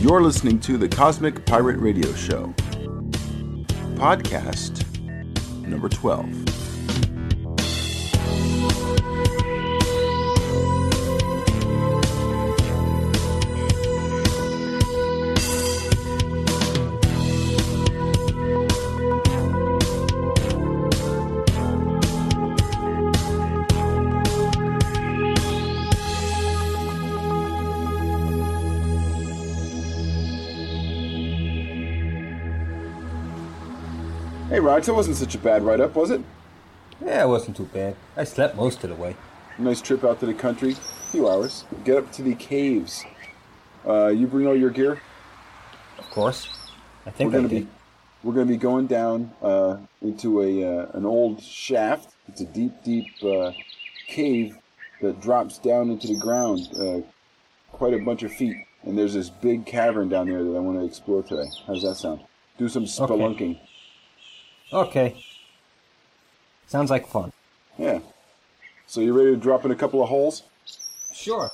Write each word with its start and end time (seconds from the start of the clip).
You're 0.00 0.22
listening 0.22 0.60
to 0.60 0.78
the 0.78 0.88
Cosmic 0.88 1.44
Pirate 1.44 1.78
Radio 1.78 2.12
Show, 2.14 2.54
podcast 3.96 4.86
number 5.66 5.88
12. 5.88 6.67
Raj, 34.68 34.84
that 34.84 34.92
wasn't 34.92 35.16
such 35.16 35.34
a 35.34 35.38
bad 35.38 35.62
ride 35.62 35.80
up, 35.80 35.94
was 35.94 36.10
it? 36.10 36.20
Yeah, 37.02 37.24
it 37.24 37.28
wasn't 37.28 37.56
too 37.56 37.64
bad. 37.72 37.96
I 38.18 38.24
slept 38.24 38.54
most 38.54 38.84
of 38.84 38.90
the 38.90 38.96
way. 38.96 39.16
Nice 39.56 39.80
trip 39.80 40.04
out 40.04 40.20
to 40.20 40.26
the 40.26 40.34
country, 40.34 40.72
a 40.72 41.10
few 41.10 41.26
hours. 41.26 41.64
Get 41.84 41.96
up 41.96 42.12
to 42.12 42.22
the 42.22 42.34
caves. 42.34 43.02
Uh, 43.86 44.08
you 44.08 44.26
bring 44.26 44.46
all 44.46 44.54
your 44.54 44.68
gear. 44.68 45.00
Of 45.96 46.10
course. 46.10 46.50
I 47.06 47.10
think 47.10 47.32
we're 47.32 47.38
gonna 47.38 47.48
be 47.48 47.66
we're 48.22 48.34
gonna 48.34 48.44
be 48.44 48.58
going 48.58 48.88
down 48.88 49.32
uh, 49.40 49.78
into 50.02 50.42
a 50.42 50.62
uh, 50.62 50.90
an 50.92 51.06
old 51.06 51.42
shaft. 51.42 52.14
It's 52.28 52.42
a 52.42 52.44
deep, 52.44 52.84
deep 52.84 53.08
uh, 53.22 53.52
cave 54.06 54.58
that 55.00 55.22
drops 55.22 55.56
down 55.56 55.88
into 55.88 56.08
the 56.08 56.18
ground, 56.20 56.68
uh, 56.78 57.00
quite 57.72 57.94
a 57.94 58.04
bunch 58.04 58.22
of 58.22 58.34
feet. 58.34 58.66
And 58.82 58.98
there's 58.98 59.14
this 59.14 59.30
big 59.30 59.64
cavern 59.64 60.10
down 60.10 60.28
there 60.28 60.44
that 60.44 60.54
I 60.54 60.60
want 60.60 60.78
to 60.78 60.84
explore 60.84 61.22
today. 61.22 61.48
How 61.66 61.72
does 61.72 61.84
that 61.84 61.94
sound? 61.94 62.20
Do 62.58 62.68
some 62.68 62.84
spelunking. 62.84 63.56
Okay. 63.56 63.62
Sounds 66.66 66.90
like 66.90 67.08
fun. 67.08 67.32
Yeah. 67.78 68.00
So 68.86 69.00
you 69.00 69.16
ready 69.16 69.30
to 69.30 69.36
drop 69.36 69.64
in 69.64 69.70
a 69.70 69.76
couple 69.76 70.02
of 70.02 70.08
holes? 70.08 70.42
Sure. 71.12 71.50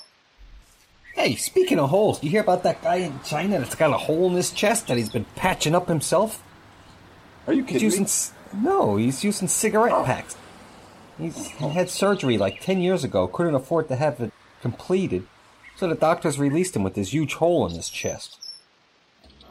Hey, 1.15 1.37
speaking 1.37 1.79
of 1.79 1.91
holes, 1.91 2.23
you 2.23 2.31
hear 2.31 2.41
about 2.41 2.65
that 2.65 2.83
guy 2.83 2.97
in 2.97 3.21
China 3.25 3.59
that's 3.59 3.77
got 3.77 3.93
a 3.93 3.97
hole 3.97 4.27
in 4.29 4.35
his 4.35 4.51
chest 4.51 4.89
that 4.89 4.97
he's 4.97 5.11
been 5.11 5.27
patching 5.37 5.75
up 5.75 5.87
himself? 5.87 6.43
Are 7.47 7.53
you 7.53 7.63
He's 7.63 7.73
kidding 7.73 7.85
using 7.85 8.05
me? 8.05 8.65
no, 8.65 8.97
he's 8.97 9.23
using 9.23 9.47
cigarette 9.47 9.93
oh. 9.93 10.05
packs. 10.05 10.37
He's 11.19 11.47
he 11.47 11.69
had 11.69 11.89
surgery 11.89 12.37
like 12.37 12.61
ten 12.61 12.81
years 12.81 13.05
ago, 13.05 13.29
couldn't 13.29 13.55
afford 13.55 13.87
to 13.89 13.97
have 13.97 14.21
it 14.21 14.33
completed, 14.61 15.27
so 15.77 15.87
the 15.87 15.95
doctors 15.95 16.39
released 16.39 16.75
him 16.75 16.83
with 16.83 16.95
this 16.95 17.13
huge 17.13 17.35
hole 17.35 17.65
in 17.67 17.75
his 17.77 17.89
chest. 17.89 18.41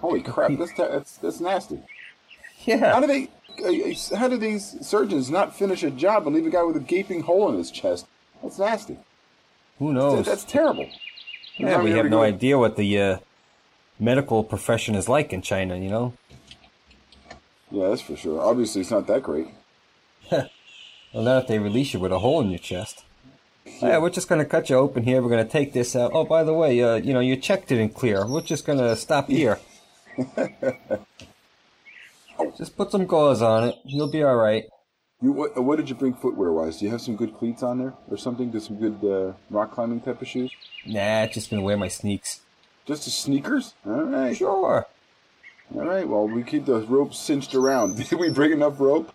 Holy 0.02 0.22
crap! 0.22 0.52
That's 0.58 0.74
that's 0.74 1.18
that's 1.18 1.40
nasty. 1.40 1.80
How 2.66 3.00
do 3.00 3.08
they? 3.08 3.30
Uh, 3.64 4.18
How 4.18 4.28
do 4.28 4.38
these 4.38 4.76
surgeons 4.86 5.30
not 5.30 5.56
finish 5.56 5.84
a 5.84 5.92
job 5.92 6.26
and 6.28 6.36
leave 6.36 6.46
a 6.46 6.50
guy 6.50 6.64
with 6.64 6.76
a 6.78 6.80
gaping 6.82 7.22
hole 7.24 7.50
in 7.50 7.58
his 7.58 7.72
chest? 7.72 8.06
That's 8.42 8.60
nasty. 8.60 8.98
who 9.80 9.94
knows? 9.94 10.26
That's 10.26 10.44
terrible. 10.44 10.90
yeah, 11.58 11.82
we 11.82 11.92
have 11.92 12.06
no 12.06 12.18
go- 12.18 12.24
idea 12.24 12.58
what 12.58 12.76
the 12.78 13.00
uh, 13.00 13.18
medical 14.00 14.44
profession 14.44 14.96
is 14.96 15.08
like 15.10 15.32
in 15.34 15.42
China. 15.42 15.78
You 15.78 15.90
know. 15.90 16.14
Yeah, 17.72 17.90
that's 17.90 18.02
for 18.02 18.16
sure. 18.16 18.40
Obviously, 18.42 18.82
it's 18.82 18.92
not 18.92 19.08
that 19.08 19.24
great. 19.24 19.48
Well, 21.14 21.22
not 21.26 21.44
if 21.44 21.48
they 21.48 21.60
release 21.60 21.94
you 21.94 22.00
with 22.00 22.12
a 22.12 22.18
hole 22.18 22.42
in 22.42 22.50
your 22.50 22.58
chest. 22.58 23.04
Yeah, 23.84 24.00
we're 24.00 24.10
just 24.10 24.28
gonna 24.28 24.46
cut 24.46 24.72
you 24.72 24.78
open 24.78 25.04
here. 25.04 25.22
We're 25.22 25.30
gonna 25.30 25.46
take 25.46 25.72
this 25.72 25.96
out. 25.96 26.10
Oh, 26.12 26.24
by 26.26 26.44
the 26.44 26.54
way, 26.56 26.82
uh, 26.82 26.96
you 26.96 27.14
know 27.14 27.20
your 27.20 27.36
check 27.36 27.68
didn't 27.68 27.94
clear. 27.94 28.26
We're 28.26 28.42
just 28.42 28.66
gonna 28.66 28.96
stop 28.96 29.28
here. 29.40 29.60
just 32.58 32.76
put 32.78 32.92
some 32.92 33.06
gauze 33.06 33.42
on 33.42 33.64
it. 33.70 33.76
You'll 33.86 34.12
be 34.12 34.24
all 34.24 34.36
right. 34.36 34.66
You 35.22 35.32
what? 35.32 35.62
What 35.64 35.78
did 35.78 35.90
you 35.90 35.96
bring 35.96 36.14
footwear 36.14 36.52
wise? 36.52 36.80
Do 36.80 36.86
you 36.86 36.92
have 36.92 37.02
some 37.02 37.16
good 37.16 37.34
cleats 37.34 37.64
on 37.64 37.80
there 37.80 37.94
or 38.10 38.18
something? 38.18 38.52
Do 38.52 38.60
some 38.60 38.78
good 38.78 39.04
uh, 39.04 39.34
rock 39.50 39.72
climbing 39.72 40.02
type 40.02 40.22
of 40.22 40.28
shoes? 40.28 40.52
Nah, 40.86 41.28
just 41.28 41.50
gonna 41.50 41.62
wear 41.62 41.78
my 41.78 41.88
sneaks. 41.88 42.42
Just 42.86 43.06
the 43.06 43.12
sneakers? 43.12 43.74
All 43.86 44.04
right. 44.04 44.36
Sure. 44.36 44.86
All 45.74 45.82
right. 45.86 46.06
Well, 46.08 46.28
we 46.28 46.44
keep 46.44 46.66
those 46.66 46.86
ropes 46.88 47.18
cinched 47.20 47.56
around. 47.56 47.96
Did 48.10 48.20
we 48.20 48.30
bring 48.32 48.52
enough 48.52 48.80
rope? 48.80 49.14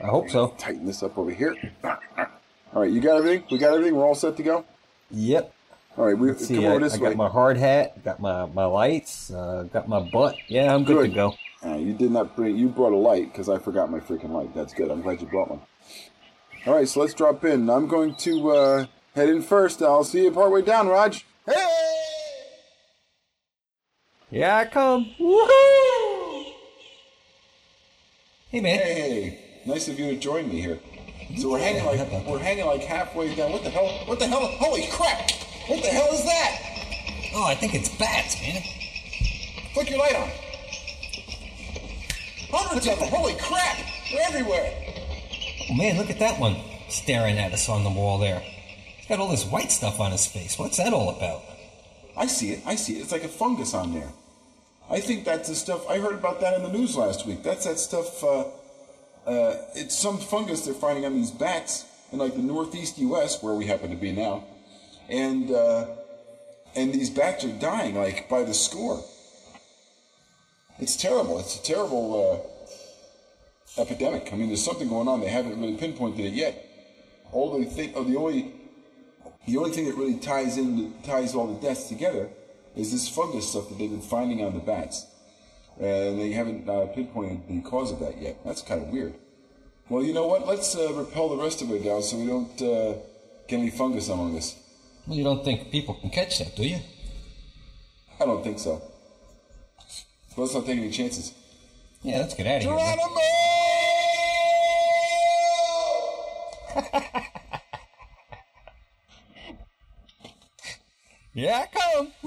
I 0.00 0.06
hope 0.06 0.30
so. 0.30 0.54
Tighten 0.56 0.86
this 0.86 1.02
up 1.02 1.18
over 1.18 1.30
here. 1.32 1.56
All 1.84 2.82
right. 2.82 2.90
You 2.90 3.00
got 3.00 3.16
everything? 3.16 3.44
We 3.50 3.58
got 3.58 3.72
everything. 3.74 3.96
We're 3.96 4.06
all 4.06 4.14
set 4.14 4.36
to 4.36 4.42
go. 4.44 4.64
Yep. 5.10 5.52
All 5.96 6.06
right. 6.06 6.16
We 6.16 6.28
Let's 6.28 6.46
see. 6.46 6.54
come 6.54 6.64
I, 6.66 6.68
over 6.68 6.76
I 6.76 6.78
this 6.88 6.98
way. 6.98 7.08
got 7.08 7.16
my 7.16 7.28
hard 7.28 7.56
hat. 7.56 8.04
Got 8.04 8.20
my 8.20 8.46
my 8.46 8.66
lights. 8.66 9.32
Uh, 9.32 9.64
got 9.72 9.88
my 9.88 9.98
butt. 9.98 10.36
Yeah, 10.46 10.72
I'm 10.72 10.84
good, 10.84 10.98
Good. 10.98 11.08
to 11.10 11.14
go. 11.14 11.34
Uh, 11.64 11.74
you 11.74 11.92
did 11.92 12.10
not 12.10 12.36
bring. 12.36 12.56
You 12.56 12.68
brought 12.68 12.92
a 12.92 12.96
light 12.96 13.32
because 13.32 13.48
I 13.48 13.58
forgot 13.58 13.90
my 13.90 14.00
freaking 14.00 14.30
light. 14.30 14.54
That's 14.54 14.72
good. 14.72 14.90
I'm 14.90 15.02
glad 15.02 15.20
you 15.20 15.26
brought 15.26 15.50
one. 15.50 15.60
All 16.66 16.74
right, 16.74 16.88
so 16.88 17.00
let's 17.00 17.14
drop 17.14 17.44
in. 17.44 17.68
I'm 17.68 17.86
going 17.86 18.14
to 18.16 18.50
uh, 18.50 18.86
head 19.14 19.28
in 19.28 19.42
first. 19.42 19.82
I'll 19.82 20.04
see 20.04 20.24
you 20.24 20.30
partway 20.30 20.62
down, 20.62 20.88
Raj. 20.88 21.26
Hey! 21.46 21.66
Yeah, 24.30 24.58
I 24.58 24.64
come. 24.66 25.10
Woohoo! 25.18 26.52
Hey 28.50 28.60
man. 28.60 28.78
Hey, 28.78 29.62
nice 29.66 29.88
of 29.88 29.98
you 29.98 30.10
to 30.10 30.16
join 30.16 30.48
me 30.48 30.60
here. 30.60 30.80
So 31.38 31.50
we're 31.50 31.60
hanging 31.60 31.84
like 31.84 32.26
we're 32.26 32.38
hanging 32.38 32.66
like 32.66 32.82
halfway 32.82 33.34
down. 33.34 33.52
What 33.52 33.64
the 33.64 33.70
hell? 33.70 33.86
What 34.06 34.18
the 34.18 34.26
hell? 34.26 34.46
Holy 34.46 34.86
crap! 34.90 35.30
What 35.68 35.82
the 35.82 35.88
hell 35.88 36.12
is 36.12 36.24
that? 36.24 36.58
Oh, 37.34 37.46
I 37.46 37.54
think 37.54 37.74
it's 37.74 37.96
bats, 37.96 38.40
man. 38.40 38.62
Flick 39.72 39.90
your 39.90 40.00
light 40.00 40.16
on. 40.16 40.49
Hundreds 42.52 42.86
of 42.86 42.98
them. 42.98 43.08
Holy 43.08 43.34
crap! 43.34 43.78
They're 44.10 44.26
everywhere. 44.28 44.72
Oh 45.70 45.74
man, 45.74 45.96
look 45.96 46.10
at 46.10 46.18
that 46.18 46.40
one 46.40 46.56
staring 46.88 47.38
at 47.38 47.52
us 47.52 47.68
on 47.68 47.84
the 47.84 47.90
wall 47.90 48.18
there. 48.18 48.40
He's 48.40 49.06
got 49.08 49.20
all 49.20 49.30
this 49.30 49.46
white 49.46 49.70
stuff 49.70 50.00
on 50.00 50.12
his 50.12 50.26
face. 50.26 50.58
What's 50.58 50.76
that 50.78 50.92
all 50.92 51.10
about? 51.10 51.42
I 52.16 52.26
see 52.26 52.50
it. 52.52 52.62
I 52.66 52.74
see 52.74 52.96
it. 52.96 53.02
It's 53.02 53.12
like 53.12 53.24
a 53.24 53.28
fungus 53.28 53.74
on 53.74 53.94
there. 53.94 54.12
I 54.90 55.00
think 55.00 55.24
that's 55.24 55.48
the 55.48 55.54
stuff. 55.54 55.88
I 55.88 55.98
heard 55.98 56.14
about 56.14 56.40
that 56.40 56.54
in 56.54 56.64
the 56.64 56.72
news 56.72 56.96
last 56.96 57.24
week. 57.26 57.42
That's 57.42 57.64
that 57.64 57.78
stuff. 57.78 58.24
Uh, 58.24 58.44
uh, 59.26 59.56
it's 59.74 59.96
some 59.96 60.18
fungus 60.18 60.62
they're 60.62 60.74
finding 60.74 61.04
on 61.04 61.14
these 61.14 61.30
bats 61.30 61.84
in 62.12 62.18
like 62.18 62.34
the 62.34 62.42
northeast 62.42 62.98
U.S. 62.98 63.42
where 63.42 63.54
we 63.54 63.66
happen 63.66 63.90
to 63.90 63.96
be 63.96 64.10
now, 64.10 64.44
and 65.08 65.50
uh, 65.50 65.86
and 66.74 66.92
these 66.92 67.10
bats 67.10 67.44
are 67.44 67.52
dying 67.52 67.94
like 67.94 68.28
by 68.28 68.42
the 68.42 68.54
score. 68.54 69.04
It's 70.80 70.96
terrible. 70.96 71.38
It's 71.38 71.56
a 71.56 71.62
terrible 71.62 72.48
uh, 73.76 73.82
epidemic. 73.82 74.32
I 74.32 74.36
mean, 74.36 74.48
there's 74.48 74.64
something 74.64 74.88
going 74.88 75.08
on. 75.08 75.20
They 75.20 75.28
haven't 75.28 75.60
really 75.60 75.76
pinpointed 75.76 76.24
it 76.24 76.32
yet. 76.32 76.66
All 77.32 77.58
they 77.58 77.66
think, 77.66 77.92
oh, 77.94 78.04
the 78.04 78.16
only 78.16 78.54
the 79.46 79.56
only 79.58 79.70
thing 79.70 79.86
that 79.86 79.94
really 79.94 80.16
ties 80.16 80.56
in 80.56 80.94
ties 81.02 81.34
all 81.34 81.46
the 81.46 81.60
deaths 81.60 81.88
together 81.88 82.30
is 82.74 82.92
this 82.92 83.08
fungus 83.08 83.50
stuff 83.50 83.68
that 83.68 83.78
they've 83.78 83.90
been 83.90 84.00
finding 84.00 84.44
on 84.44 84.54
the 84.54 84.60
bats, 84.60 85.06
and 85.78 86.18
they 86.18 86.32
haven't 86.32 86.68
uh, 86.68 86.86
pinpointed 86.86 87.46
the 87.48 87.60
cause 87.60 87.92
of 87.92 88.00
that 88.00 88.20
yet. 88.20 88.38
That's 88.44 88.62
kind 88.62 88.82
of 88.82 88.88
weird. 88.88 89.14
Well, 89.88 90.02
you 90.02 90.14
know 90.14 90.26
what? 90.26 90.46
Let's 90.46 90.74
uh, 90.76 90.92
repel 90.94 91.28
the 91.28 91.42
rest 91.42 91.62
of 91.62 91.70
it 91.72 91.84
down 91.84 92.02
so 92.02 92.16
we 92.16 92.26
don't 92.26 92.62
uh, 92.62 92.94
get 93.48 93.58
any 93.58 93.70
fungus 93.70 94.08
among 94.08 94.36
us. 94.36 94.56
Well, 95.06 95.18
you 95.18 95.24
don't 95.24 95.44
think 95.44 95.70
people 95.70 95.94
can 95.94 96.10
catch 96.10 96.38
that, 96.38 96.56
do 96.56 96.66
you? 96.66 96.78
I 98.20 98.24
don't 98.24 98.42
think 98.42 98.58
so. 98.60 98.89
So 100.34 100.42
let's 100.42 100.54
not 100.54 100.66
take 100.66 100.78
any 100.78 100.90
chances. 100.90 101.34
Yeah, 102.02 102.18
let's 102.18 102.34
get 102.34 102.46
out 102.46 102.56
of 102.56 102.62
here. 102.62 102.72
Geronimo! 102.72 103.20
Yeah, 111.32 111.64
I 111.64 111.78
come. 111.78 112.08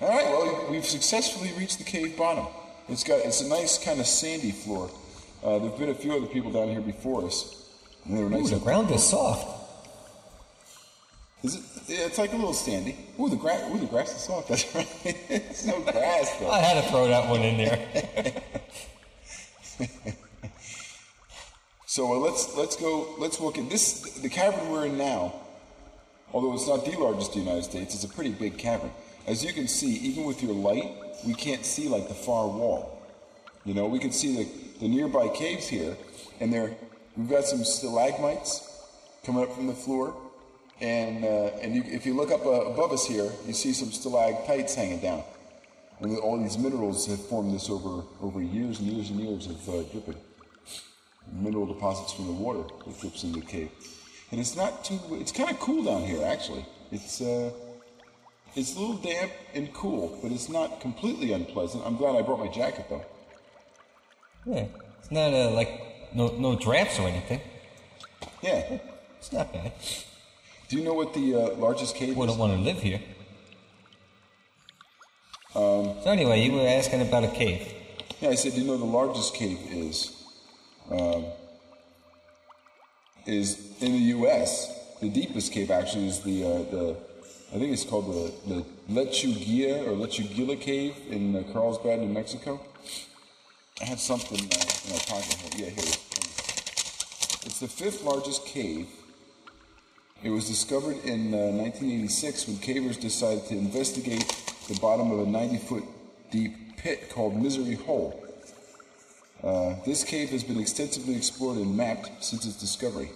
All 0.00 0.08
right. 0.08 0.24
Well, 0.26 0.66
we've 0.70 0.86
successfully 0.86 1.52
reached 1.58 1.78
the 1.78 1.84
cave 1.84 2.16
bottom. 2.16 2.46
It's 2.88 3.02
got 3.02 3.20
it's 3.24 3.40
a 3.40 3.48
nice 3.48 3.76
kind 3.82 3.98
of 3.98 4.06
sandy 4.06 4.52
floor. 4.52 4.88
Uh, 5.42 5.58
there've 5.58 5.76
been 5.78 5.88
a 5.88 5.94
few 5.94 6.12
other 6.12 6.26
people 6.26 6.52
down 6.52 6.68
here 6.68 6.80
before 6.80 7.24
us. 7.26 7.68
And 8.04 8.16
they 8.16 8.22
were 8.22 8.28
Ooh, 8.28 8.40
nice. 8.40 8.50
the 8.50 8.60
ground 8.60 8.90
is 8.92 9.02
soft. 9.08 9.55
Yeah, 11.96 12.06
it's 12.06 12.18
like 12.18 12.32
a 12.32 12.36
little 12.36 12.52
sandy. 12.52 12.96
Ooh, 13.18 13.30
the 13.30 13.36
grass. 13.36 13.62
Ooh, 13.72 13.78
the 13.78 13.86
grass 13.86 14.14
is 14.14 14.20
soft. 14.20 14.48
That's 14.50 14.74
right. 14.74 14.88
it's 15.04 15.64
no 15.64 15.80
grass 15.80 16.36
though. 16.38 16.50
I 16.50 16.58
had 16.58 16.82
to 16.82 16.90
throw 16.90 17.08
that 17.08 17.30
one 17.30 17.42
in 17.42 17.56
there. 17.56 18.42
So 21.96 22.12
uh, 22.12 22.18
let's 22.18 22.54
let's 22.54 22.76
go. 22.76 23.14
Let's 23.18 23.40
look 23.40 23.56
at 23.56 23.70
this. 23.70 24.18
The 24.20 24.28
cavern 24.28 24.68
we're 24.70 24.84
in 24.84 24.98
now, 24.98 25.32
although 26.30 26.52
it's 26.52 26.68
not 26.68 26.84
the 26.84 26.94
largest 26.98 27.34
in 27.34 27.38
the 27.38 27.46
United 27.46 27.64
States, 27.70 27.94
it's 27.94 28.04
a 28.04 28.08
pretty 28.08 28.32
big 28.32 28.58
cavern. 28.58 28.90
As 29.26 29.42
you 29.42 29.50
can 29.54 29.66
see, 29.66 29.94
even 30.08 30.24
with 30.24 30.42
your 30.42 30.52
light, 30.52 30.92
we 31.26 31.32
can't 31.32 31.64
see 31.64 31.88
like 31.88 32.08
the 32.08 32.14
far 32.14 32.48
wall. 32.48 33.00
You 33.64 33.72
know, 33.72 33.86
we 33.86 33.98
can 33.98 34.12
see 34.12 34.36
the, 34.36 34.78
the 34.80 34.88
nearby 34.88 35.28
caves 35.28 35.68
here, 35.68 35.96
and 36.38 36.52
there 36.52 36.76
we've 37.16 37.30
got 37.30 37.46
some 37.46 37.64
stalagmites 37.64 38.84
coming 39.24 39.44
up 39.44 39.54
from 39.54 39.66
the 39.66 39.72
floor, 39.72 40.14
And 40.80 41.24
uh, 41.24 41.58
and 41.62 41.74
you, 41.74 41.82
if 41.86 42.04
you 42.04 42.14
look 42.14 42.30
up 42.30 42.44
uh, 42.44 42.66
above 42.66 42.92
us 42.92 43.06
here, 43.06 43.30
you 43.46 43.52
see 43.52 43.72
some 43.72 43.90
stalactites 43.90 44.74
hanging 44.74 45.00
down. 45.00 45.22
And 46.00 46.18
all 46.18 46.38
these 46.38 46.58
minerals 46.58 47.06
have 47.06 47.24
formed 47.28 47.54
this 47.54 47.70
over 47.70 48.04
over 48.20 48.42
years 48.42 48.80
and 48.80 48.88
years 48.88 49.10
and 49.10 49.20
years 49.20 49.46
of 49.46 49.68
uh, 49.68 49.82
dripping. 49.90 50.16
Mineral 51.32 51.66
deposits 51.66 52.12
from 52.12 52.26
the 52.26 52.32
water 52.32 52.62
that 52.84 53.00
drips 53.00 53.24
in 53.24 53.32
the 53.32 53.40
cave. 53.40 53.70
And 54.30 54.40
it's 54.40 54.54
not 54.56 54.84
too. 54.84 55.00
It's 55.12 55.32
kind 55.32 55.50
of 55.50 55.58
cool 55.60 55.82
down 55.82 56.02
here, 56.02 56.22
actually. 56.24 56.66
It's 56.92 57.20
uh, 57.22 57.50
it's 58.54 58.76
a 58.76 58.78
little 58.78 58.96
damp 58.96 59.32
and 59.54 59.72
cool, 59.72 60.18
but 60.22 60.30
it's 60.30 60.48
not 60.48 60.80
completely 60.80 61.32
unpleasant. 61.32 61.84
I'm 61.86 61.96
glad 61.96 62.16
I 62.16 62.22
brought 62.22 62.40
my 62.40 62.48
jacket 62.48 62.86
though. 62.90 63.04
Yeah, 64.44 64.66
it's 64.98 65.10
not 65.10 65.32
uh, 65.32 65.50
like 65.52 66.14
no 66.14 66.28
no 66.36 66.54
drafts 66.54 66.98
or 66.98 67.08
anything. 67.08 67.40
Yeah. 68.42 68.78
It's 69.18 69.32
not 69.32 69.52
bad. 69.52 69.72
Do 70.68 70.76
you 70.76 70.82
know 70.82 70.94
what 70.94 71.14
the 71.14 71.34
uh, 71.34 71.54
largest 71.56 71.94
cave 71.94 72.10
is? 72.10 72.16
Wouldn't 72.16 72.38
want 72.38 72.52
to 72.54 72.58
live 72.58 72.80
here. 72.80 73.00
Um, 75.54 75.94
so 76.02 76.10
anyway, 76.10 76.42
you 76.42 76.52
were 76.52 76.66
asking 76.66 77.02
about 77.02 77.22
a 77.24 77.28
cave. 77.28 77.72
Yeah, 78.20 78.30
I 78.30 78.34
said, 78.34 78.54
do 78.54 78.60
you 78.60 78.66
know 78.66 78.76
the 78.76 78.84
largest 78.84 79.34
cave 79.34 79.58
is? 79.70 80.24
Um, 80.90 81.26
is 83.26 83.76
in 83.80 83.92
the 83.92 84.04
U.S. 84.18 84.96
The 85.00 85.08
deepest 85.08 85.52
cave 85.52 85.70
actually 85.70 86.08
is 86.08 86.20
the 86.20 86.44
uh, 86.44 86.48
the 86.70 86.96
I 87.54 87.58
think 87.58 87.72
it's 87.72 87.84
called 87.84 88.06
the 88.12 88.54
the 88.54 88.64
Lechuguilla 88.92 89.86
or 89.86 89.92
Lechuguilla 89.92 90.60
cave 90.60 90.96
in 91.10 91.36
uh, 91.36 91.42
Carlsbad, 91.52 92.00
New 92.00 92.08
Mexico. 92.08 92.60
I 93.80 93.84
have 93.84 94.00
something 94.00 94.38
uh, 94.38 94.84
in 94.84 94.92
my 94.92 94.98
pocket. 95.06 95.54
Yeah, 95.56 95.66
here. 95.66 95.94
It's 97.46 97.60
the 97.60 97.68
fifth 97.68 98.04
largest 98.04 98.46
cave. 98.46 98.88
It 100.22 100.30
was 100.30 100.48
discovered 100.48 100.96
in 101.04 101.34
uh, 101.34 101.52
1986 101.52 102.48
when 102.48 102.56
cavers 102.56 102.96
decided 102.96 103.44
to 103.46 103.54
investigate 103.54 104.24
the 104.66 104.78
bottom 104.80 105.10
of 105.10 105.20
a 105.20 105.30
90 105.30 105.58
foot 105.58 105.84
deep 106.30 106.76
pit 106.78 107.10
called 107.10 107.36
Misery 107.36 107.74
Hole. 107.74 108.22
Uh, 109.44 109.74
this 109.84 110.02
cave 110.04 110.30
has 110.30 110.42
been 110.42 110.58
extensively 110.58 111.14
explored 111.14 111.58
and 111.58 111.76
mapped 111.76 112.24
since 112.24 112.46
its 112.46 112.56
discovery. 112.56 113.10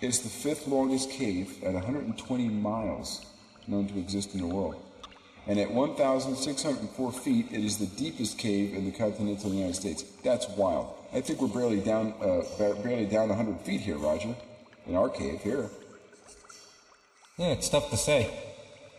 It 0.00 0.08
is 0.08 0.20
the 0.20 0.28
fifth 0.28 0.66
longest 0.66 1.10
cave 1.10 1.62
at 1.62 1.74
120 1.74 2.48
miles 2.48 3.24
known 3.68 3.86
to 3.86 3.98
exist 3.98 4.34
in 4.34 4.40
the 4.40 4.46
world. 4.46 4.82
And 5.46 5.60
at 5.60 5.70
1,604 5.70 7.12
feet, 7.12 7.46
it 7.52 7.64
is 7.64 7.78
the 7.78 7.86
deepest 7.86 8.36
cave 8.38 8.74
in 8.74 8.84
the 8.84 8.90
continental 8.90 9.52
United 9.52 9.76
States. 9.76 10.02
That's 10.24 10.48
wild. 10.48 10.92
I 11.12 11.20
think 11.20 11.40
we're 11.40 11.46
barely 11.46 11.80
down, 11.80 12.12
uh, 12.20 12.42
barely 12.58 13.06
down 13.06 13.28
100 13.28 13.60
feet 13.60 13.80
here, 13.80 13.96
Roger, 13.96 14.34
in 14.86 14.94
our 14.94 15.08
cave 15.08 15.40
here. 15.42 15.70
Yeah, 17.36 17.48
it's 17.48 17.68
tough 17.68 17.90
to 17.90 17.96
say. 17.96 18.30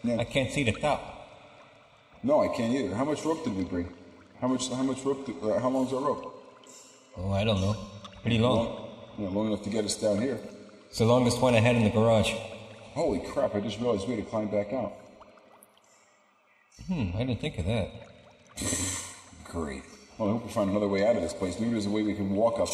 Yeah. 0.03 0.17
I 0.17 0.23
can't 0.23 0.51
see 0.51 0.63
the 0.63 0.73
top. 0.73 1.01
No, 2.23 2.41
I 2.41 2.55
can't 2.55 2.73
either. 2.73 2.95
How 2.95 3.05
much 3.05 3.23
rope 3.25 3.43
did 3.43 3.55
we 3.55 3.63
bring? 3.63 3.91
How 4.41 4.47
much? 4.47 4.69
How 4.69 4.83
much 4.83 5.03
rope? 5.03 5.25
Did, 5.25 5.35
uh, 5.41 5.59
how 5.59 5.69
long's 5.69 5.93
our 5.93 6.01
rope? 6.01 6.33
Oh, 7.17 7.31
I 7.31 7.43
don't 7.43 7.61
know. 7.61 7.75
Pretty 8.21 8.37
long. 8.37 8.57
Long, 8.57 8.89
yeah, 9.17 9.29
long 9.29 9.47
enough 9.47 9.63
to 9.63 9.69
get 9.69 9.85
us 9.85 9.95
down 9.95 10.21
here. 10.21 10.39
It's 10.89 10.99
the 10.99 11.05
longest 11.05 11.41
one 11.41 11.55
I 11.55 11.59
had 11.59 11.75
in 11.75 11.83
the 11.83 11.89
garage. 11.89 12.31
Holy 12.93 13.19
crap! 13.19 13.55
I 13.55 13.59
just 13.59 13.79
realized 13.79 14.07
we 14.07 14.15
had 14.15 14.23
to 14.23 14.29
climb 14.29 14.47
back 14.47 14.73
out. 14.73 14.93
Hmm, 16.87 17.09
I 17.15 17.23
didn't 17.23 17.41
think 17.41 17.57
of 17.57 17.65
that. 17.65 17.89
Great. 19.45 19.83
Well, 20.17 20.29
I 20.29 20.31
hope 20.33 20.45
we 20.45 20.51
find 20.51 20.69
another 20.69 20.87
way 20.87 21.05
out 21.05 21.15
of 21.15 21.21
this 21.21 21.33
place. 21.33 21.59
Maybe 21.59 21.71
there's 21.71 21.85
a 21.85 21.89
way 21.89 22.03
we 22.03 22.13
can 22.13 22.31
walk 22.31 22.59
up. 22.59 22.69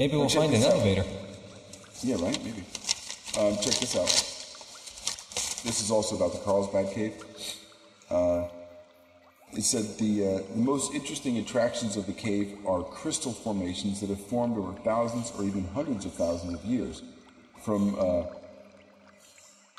Maybe 0.00 0.16
we'll 0.16 0.30
find 0.30 0.54
an 0.54 0.62
out. 0.62 0.72
elevator. 0.72 1.04
Yeah, 2.02 2.14
right. 2.14 2.42
Maybe. 2.42 2.64
Um, 3.38 3.54
check 3.56 3.74
this 3.74 3.94
out. 3.96 4.08
This 5.62 5.82
is 5.82 5.90
also 5.90 6.16
about 6.16 6.32
the 6.32 6.38
Carlsbad 6.38 6.94
Cave. 6.94 7.22
Uh, 8.08 8.44
it 9.52 9.62
said 9.62 9.98
the, 9.98 10.24
uh, 10.24 10.54
the 10.54 10.56
most 10.56 10.94
interesting 10.94 11.36
attractions 11.36 11.98
of 11.98 12.06
the 12.06 12.14
cave 12.14 12.56
are 12.66 12.82
crystal 12.82 13.34
formations 13.34 14.00
that 14.00 14.08
have 14.08 14.24
formed 14.24 14.56
over 14.56 14.72
thousands 14.80 15.32
or 15.36 15.44
even 15.44 15.68
hundreds 15.74 16.06
of 16.06 16.14
thousands 16.14 16.54
of 16.54 16.64
years 16.64 17.02
from 17.62 17.94
uh, 17.96 18.22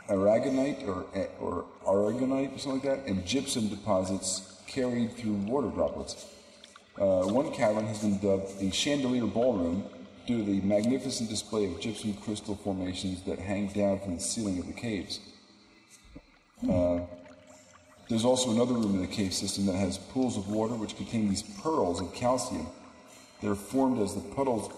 aragonite 0.08 0.88
or, 0.88 1.04
or 1.40 1.66
aragonite 1.84 2.56
or 2.56 2.60
something 2.60 2.74
like 2.74 2.84
that, 2.84 3.10
and 3.10 3.26
gypsum 3.26 3.70
deposits 3.70 4.62
carried 4.68 5.18
through 5.18 5.34
water 5.34 5.70
droplets. 5.70 6.28
Uh, 7.00 7.24
one 7.24 7.52
cavern 7.52 7.88
has 7.88 8.04
been 8.04 8.20
dubbed 8.20 8.60
the 8.60 8.70
Chandelier 8.70 9.26
Ballroom 9.26 9.84
due 10.26 10.38
to 10.40 10.44
the 10.44 10.62
magnificent 10.62 11.30
display 11.30 11.66
of 11.66 11.80
gypsum 11.80 12.14
crystal 12.14 12.56
formations 12.56 13.24
that 13.24 13.40
hang 13.40 13.68
down 13.68 14.00
from 14.00 14.16
the 14.16 14.22
ceiling 14.22 14.60
of 14.60 14.68
the 14.68 14.74
caves. 14.74 15.20
Uh, 16.70 17.00
there's 18.10 18.26
also 18.26 18.52
another 18.52 18.74
room 18.74 18.96
in 18.96 19.02
the 19.02 19.08
cave 19.08 19.34
system 19.34 19.66
that 19.68 19.76
has 19.76 19.98
pools 19.98 20.38
of 20.38 20.50
water 20.50 20.76
which 20.76 20.98
contain 20.98 21.30
these 21.30 21.44
pearls 21.44 22.02
of 22.02 22.14
calcium. 22.14 22.68
They're 23.42 23.56
formed 23.56 24.02
as 24.02 24.14
the 24.14 24.22
puddles 24.36 24.70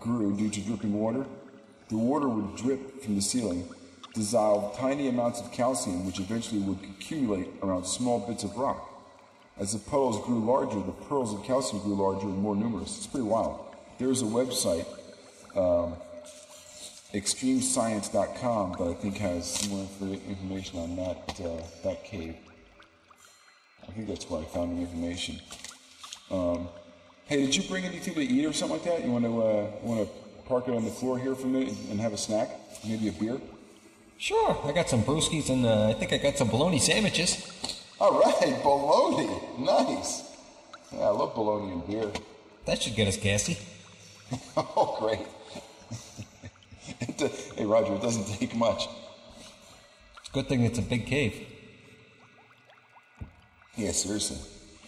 grew 0.00 0.36
due 0.36 0.50
to 0.50 0.60
dripping 0.60 0.94
water. 0.94 1.26
The 1.88 1.96
water 1.96 2.28
would 2.28 2.56
drip 2.56 3.02
from 3.02 3.16
the 3.16 3.22
ceiling, 3.22 3.68
dissolve 4.14 4.76
tiny 4.78 5.08
amounts 5.08 5.40
of 5.40 5.52
calcium, 5.52 6.06
which 6.06 6.20
eventually 6.20 6.60
would 6.60 6.78
accumulate 6.84 7.48
around 7.62 7.84
small 7.86 8.20
bits 8.20 8.44
of 8.44 8.56
rock. 8.56 8.88
As 9.58 9.72
the 9.72 9.78
puddles 9.78 10.24
grew 10.24 10.44
larger, 10.44 10.80
the 10.80 10.92
pearls 10.92 11.34
of 11.34 11.44
calcium 11.44 11.82
grew 11.82 11.94
larger 11.94 12.26
and 12.26 12.38
more 12.38 12.54
numerous. 12.54 12.96
It's 12.98 13.06
pretty 13.06 13.26
wild. 13.26 13.65
There's 13.98 14.20
a 14.20 14.26
website, 14.26 14.86
um, 15.56 15.96
extremescience.com, 17.14 18.72
that 18.72 18.88
I 18.88 18.94
think 18.94 19.16
has 19.16 19.50
some 19.50 19.70
more 19.70 19.88
information 20.28 20.78
on 20.80 20.96
that 20.96 21.40
uh, 21.40 21.62
that 21.82 22.04
cave. 22.04 22.36
I 23.88 23.92
think 23.92 24.08
that's 24.08 24.28
where 24.28 24.42
I 24.42 24.44
found 24.44 24.76
the 24.76 24.82
information. 24.82 25.40
Um, 26.30 26.68
hey, 27.24 27.46
did 27.46 27.56
you 27.56 27.62
bring 27.62 27.84
anything 27.84 28.14
to 28.14 28.20
eat 28.20 28.44
or 28.44 28.52
something 28.52 28.76
like 28.76 28.84
that? 28.84 29.02
You 29.02 29.12
want 29.12 29.24
to 29.24 29.42
uh, 29.42 29.70
want 29.82 30.06
to 30.06 30.14
park 30.46 30.68
it 30.68 30.74
on 30.74 30.84
the 30.84 30.90
floor 30.90 31.18
here 31.18 31.34
for 31.34 31.46
a 31.46 31.50
minute 31.50 31.74
and 31.90 31.98
have 31.98 32.12
a 32.12 32.18
snack, 32.18 32.50
maybe 32.86 33.08
a 33.08 33.12
beer? 33.12 33.40
Sure, 34.18 34.58
I 34.62 34.72
got 34.72 34.90
some 34.90 35.02
brewskis 35.02 35.48
and 35.48 35.64
uh, 35.64 35.88
I 35.88 35.94
think 35.94 36.12
I 36.12 36.18
got 36.18 36.36
some 36.36 36.48
bologna 36.48 36.80
sandwiches. 36.80 37.50
All 37.98 38.20
right, 38.20 38.60
bologna, 38.62 39.40
nice. 39.58 40.36
Yeah, 40.92 41.00
I 41.00 41.08
love 41.08 41.34
bologna 41.34 41.72
and 41.72 41.86
beer. 41.86 42.10
That 42.66 42.82
should 42.82 42.94
get 42.94 43.08
us 43.08 43.16
gassy. 43.16 43.56
Oh, 44.56 44.96
great. 45.00 45.20
Hey, 47.56 47.64
Roger, 47.64 47.94
it 47.94 48.02
doesn't 48.02 48.26
take 48.38 48.54
much. 48.54 48.88
It's 50.20 50.28
a 50.28 50.32
good 50.32 50.48
thing 50.48 50.64
it's 50.64 50.78
a 50.78 50.82
big 50.82 51.06
cave. 51.06 51.46
Yeah, 53.76 53.92
seriously. 53.92 54.38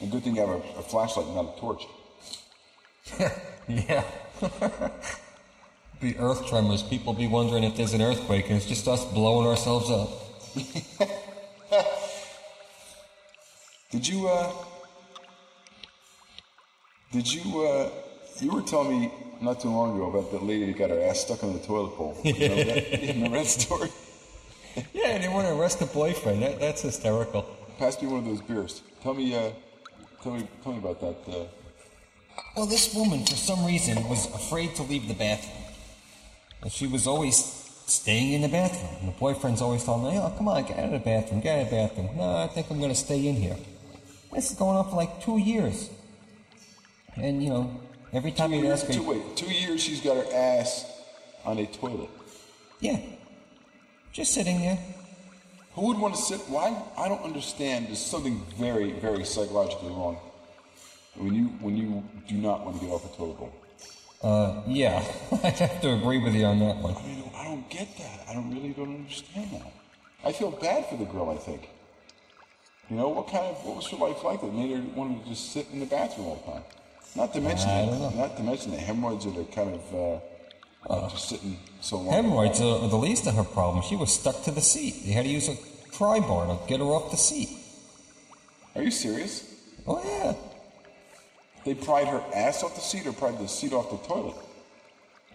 And 0.00 0.11
good 0.11 0.23
thing 0.23 0.35
you 0.37 0.40
have 0.42 0.50
a, 0.50 0.78
a 0.78 0.83
flashlight, 0.83 1.26
and 1.26 1.37
not 1.37 1.57
a 1.57 1.61
torch. 1.61 1.87
Yeah. 3.68 4.02
be 6.00 6.16
earth 6.18 6.47
tremors. 6.47 6.83
People 6.83 7.12
be 7.12 7.26
wondering 7.26 7.64
if 7.64 7.76
there's 7.76 7.92
an 7.92 8.00
earthquake, 8.00 8.47
and 8.49 8.57
it's 8.57 8.64
just 8.64 8.88
us 8.88 9.04
blowing 9.12 9.47
ourselves 9.47 9.90
up. 9.90 10.09
Did 13.90 14.07
you, 14.07 14.28
uh, 14.28 14.52
did 17.11 17.33
you, 17.33 17.62
uh, 17.62 17.90
you 18.40 18.52
were 18.52 18.62
telling 18.62 19.00
me 19.00 19.12
not 19.40 19.61
too 19.61 19.71
long 19.71 19.95
ago 19.97 20.11
about 20.11 20.30
that 20.33 20.42
lady 20.42 20.66
that 20.73 20.78
got 20.78 20.90
her 20.90 21.00
ass 21.02 21.21
stuck 21.21 21.42
on 21.45 21.52
the 21.52 21.61
toilet 21.61 21.97
bowl. 21.97 22.16
Remember 22.25 22.64
that, 22.64 23.02
You 23.02 23.09
remember 23.14 23.38
that 23.38 23.47
story? 23.47 23.90
Yeah, 24.92 25.09
and 25.09 25.25
they 25.25 25.28
want 25.28 25.47
to 25.47 25.54
arrest 25.54 25.78
the 25.80 25.87
boyfriend. 25.87 26.42
That, 26.42 26.61
that's 26.61 26.83
hysterical. 26.83 27.42
Pass 27.78 28.00
me 28.00 28.09
one 28.09 28.21
of 28.21 28.25
those 28.25 28.40
beers. 28.40 28.83
Tell 29.02 29.14
me, 29.14 29.35
uh, 29.35 29.50
tell 30.23 30.33
me, 30.35 30.47
tell 30.62 30.73
me 30.73 30.78
about 30.78 31.00
that. 31.00 31.16
Uh, 31.33 31.45
Well, 32.57 32.66
this 32.66 32.95
woman, 32.95 33.25
for 33.25 33.37
some 33.37 33.64
reason, 33.64 34.09
was 34.09 34.26
afraid 34.35 34.75
to 34.76 34.83
leave 34.83 35.09
the 35.09 35.14
bathroom. 35.14 35.64
And 36.62 36.73
she 36.73 36.87
was 36.87 37.07
always 37.07 37.37
staying 37.87 38.33
in 38.35 38.42
the 38.42 38.49
bathroom. 38.49 38.90
And 39.00 39.09
the 39.09 39.18
boyfriend's 39.18 39.62
always 39.62 39.85
telling 39.85 40.12
her, 40.14 40.21
oh, 40.21 40.35
come 40.37 40.49
on, 40.49 40.64
get 40.64 40.78
out 40.78 40.87
of 40.87 40.90
the 40.92 40.99
bathroom, 40.99 41.40
get 41.40 41.59
out 41.59 41.62
of 41.64 41.71
the 41.71 41.76
bathroom. 41.76 42.16
No, 42.16 42.37
I 42.37 42.47
think 42.49 42.71
I'm 42.71 42.78
going 42.78 42.90
to 42.90 42.97
stay 42.99 43.26
in 43.26 43.37
here. 43.37 43.57
This 44.33 44.50
is 44.50 44.57
going 44.59 44.76
on 44.76 44.88
for 44.90 44.97
like 44.97 45.23
two 45.23 45.38
years. 45.38 45.90
And, 47.16 47.42
you 47.42 47.50
know, 47.50 47.80
every 48.12 48.33
time 48.33 48.53
you 48.53 48.71
ask 48.71 48.87
her, 48.87 48.93
two, 48.93 49.03
wait, 49.03 49.37
two 49.37 49.50
years 49.50 49.83
she's 49.83 50.00
got 50.00 50.17
her 50.17 50.27
ass 50.35 50.85
on 51.45 51.59
a 51.59 51.67
toilet. 51.67 52.11
yeah, 52.81 52.99
just 54.12 54.33
sitting 54.35 54.61
there. 54.61 54.79
Who 55.75 55.87
would 55.88 55.99
want 55.99 56.15
to 56.17 56.21
sit? 56.21 56.41
Why? 56.49 56.77
I 56.97 57.09
don't 57.09 57.23
understand. 57.23 57.87
There's 57.87 58.05
something 58.05 58.43
very, 58.57 58.93
very 58.93 59.25
psychologically 59.25 59.91
wrong 59.91 60.19
when 61.15 61.35
you 61.35 61.45
when 61.61 61.77
you 61.77 62.03
do 62.27 62.35
not 62.35 62.65
want 62.65 62.81
to 62.81 62.87
get 62.87 62.93
off 62.93 63.05
a 63.12 63.17
toilet 63.17 63.38
bowl. 63.38 63.53
Uh, 64.21 64.62
yeah, 64.67 65.05
I 65.45 65.50
have 65.50 65.81
to 65.83 65.93
agree 65.95 66.19
with 66.19 66.35
you 66.35 66.45
on 66.45 66.59
that 66.59 66.77
one. 66.79 66.97
I 66.97 67.03
mean, 67.07 67.31
I 67.37 67.45
don't 67.45 67.69
get 67.71 67.97
that. 67.99 68.27
I 68.29 68.35
don't 68.35 68.53
really 68.53 68.71
don't 68.71 68.95
understand 68.97 69.53
that. 69.53 69.73
I 70.25 70.33
feel 70.33 70.50
bad 70.50 70.87
for 70.87 70.97
the 70.97 71.05
girl. 71.05 71.31
I 71.31 71.37
think. 71.37 71.69
You 72.91 72.97
know 72.97 73.09
what 73.09 73.29
kind 73.29 73.45
of 73.45 73.65
what 73.65 73.77
was 73.77 73.87
her 73.88 73.99
life 73.99 74.25
like 74.25 74.41
that 74.41 74.53
made 74.53 74.75
her 74.75 74.83
want 74.97 75.23
to 75.23 75.29
just 75.29 75.53
sit 75.53 75.69
in 75.73 75.79
the 75.79 75.87
bathroom 75.87 76.29
all 76.29 76.43
the 76.45 76.53
time? 76.53 76.62
Not 77.17 77.33
to 77.35 77.41
mention, 77.41 77.69
I 77.69 77.87
the, 77.87 78.11
don't 78.11 78.37
to 78.37 78.43
mention 78.43 78.71
the 78.71 78.79
hemorrhoids 78.79 79.27
or 79.27 79.33
the 79.33 79.45
kind 79.45 79.75
of 79.75 80.23
uh, 80.88 81.09
just 81.11 81.29
sitting 81.29 81.59
so 81.81 81.97
long. 81.97 82.15
Hemorrhoids 82.15 82.61
are, 82.61 82.85
are 82.85 82.88
the 82.88 82.97
least 82.97 83.27
of 83.27 83.35
her 83.35 83.45
problems. 83.45 83.87
She 83.87 83.97
was 83.97 84.12
stuck 84.12 84.43
to 84.45 84.50
the 84.50 84.61
seat. 84.61 85.05
They 85.05 85.12
had 85.12 85.25
to 85.25 85.31
use 85.31 85.49
a 85.49 85.57
pry 85.93 86.21
bar 86.21 86.47
to 86.47 86.69
get 86.69 86.81
her 86.81 86.87
off 86.87 87.11
the 87.11 87.17
seat. 87.17 87.50
Are 88.75 88.83
you 88.83 88.91
serious? 88.91 89.45
Oh 89.87 90.00
yeah. 90.05 90.35
They 91.65 91.75
pried 91.75 92.07
her 92.09 92.23
ass 92.35 92.62
off 92.62 92.75
the 92.75 92.81
seat 92.81 93.07
or 93.07 93.12
pried 93.12 93.38
the 93.38 93.49
seat 93.49 93.73
off 93.73 93.91
the 93.91 93.99
toilet? 94.09 94.37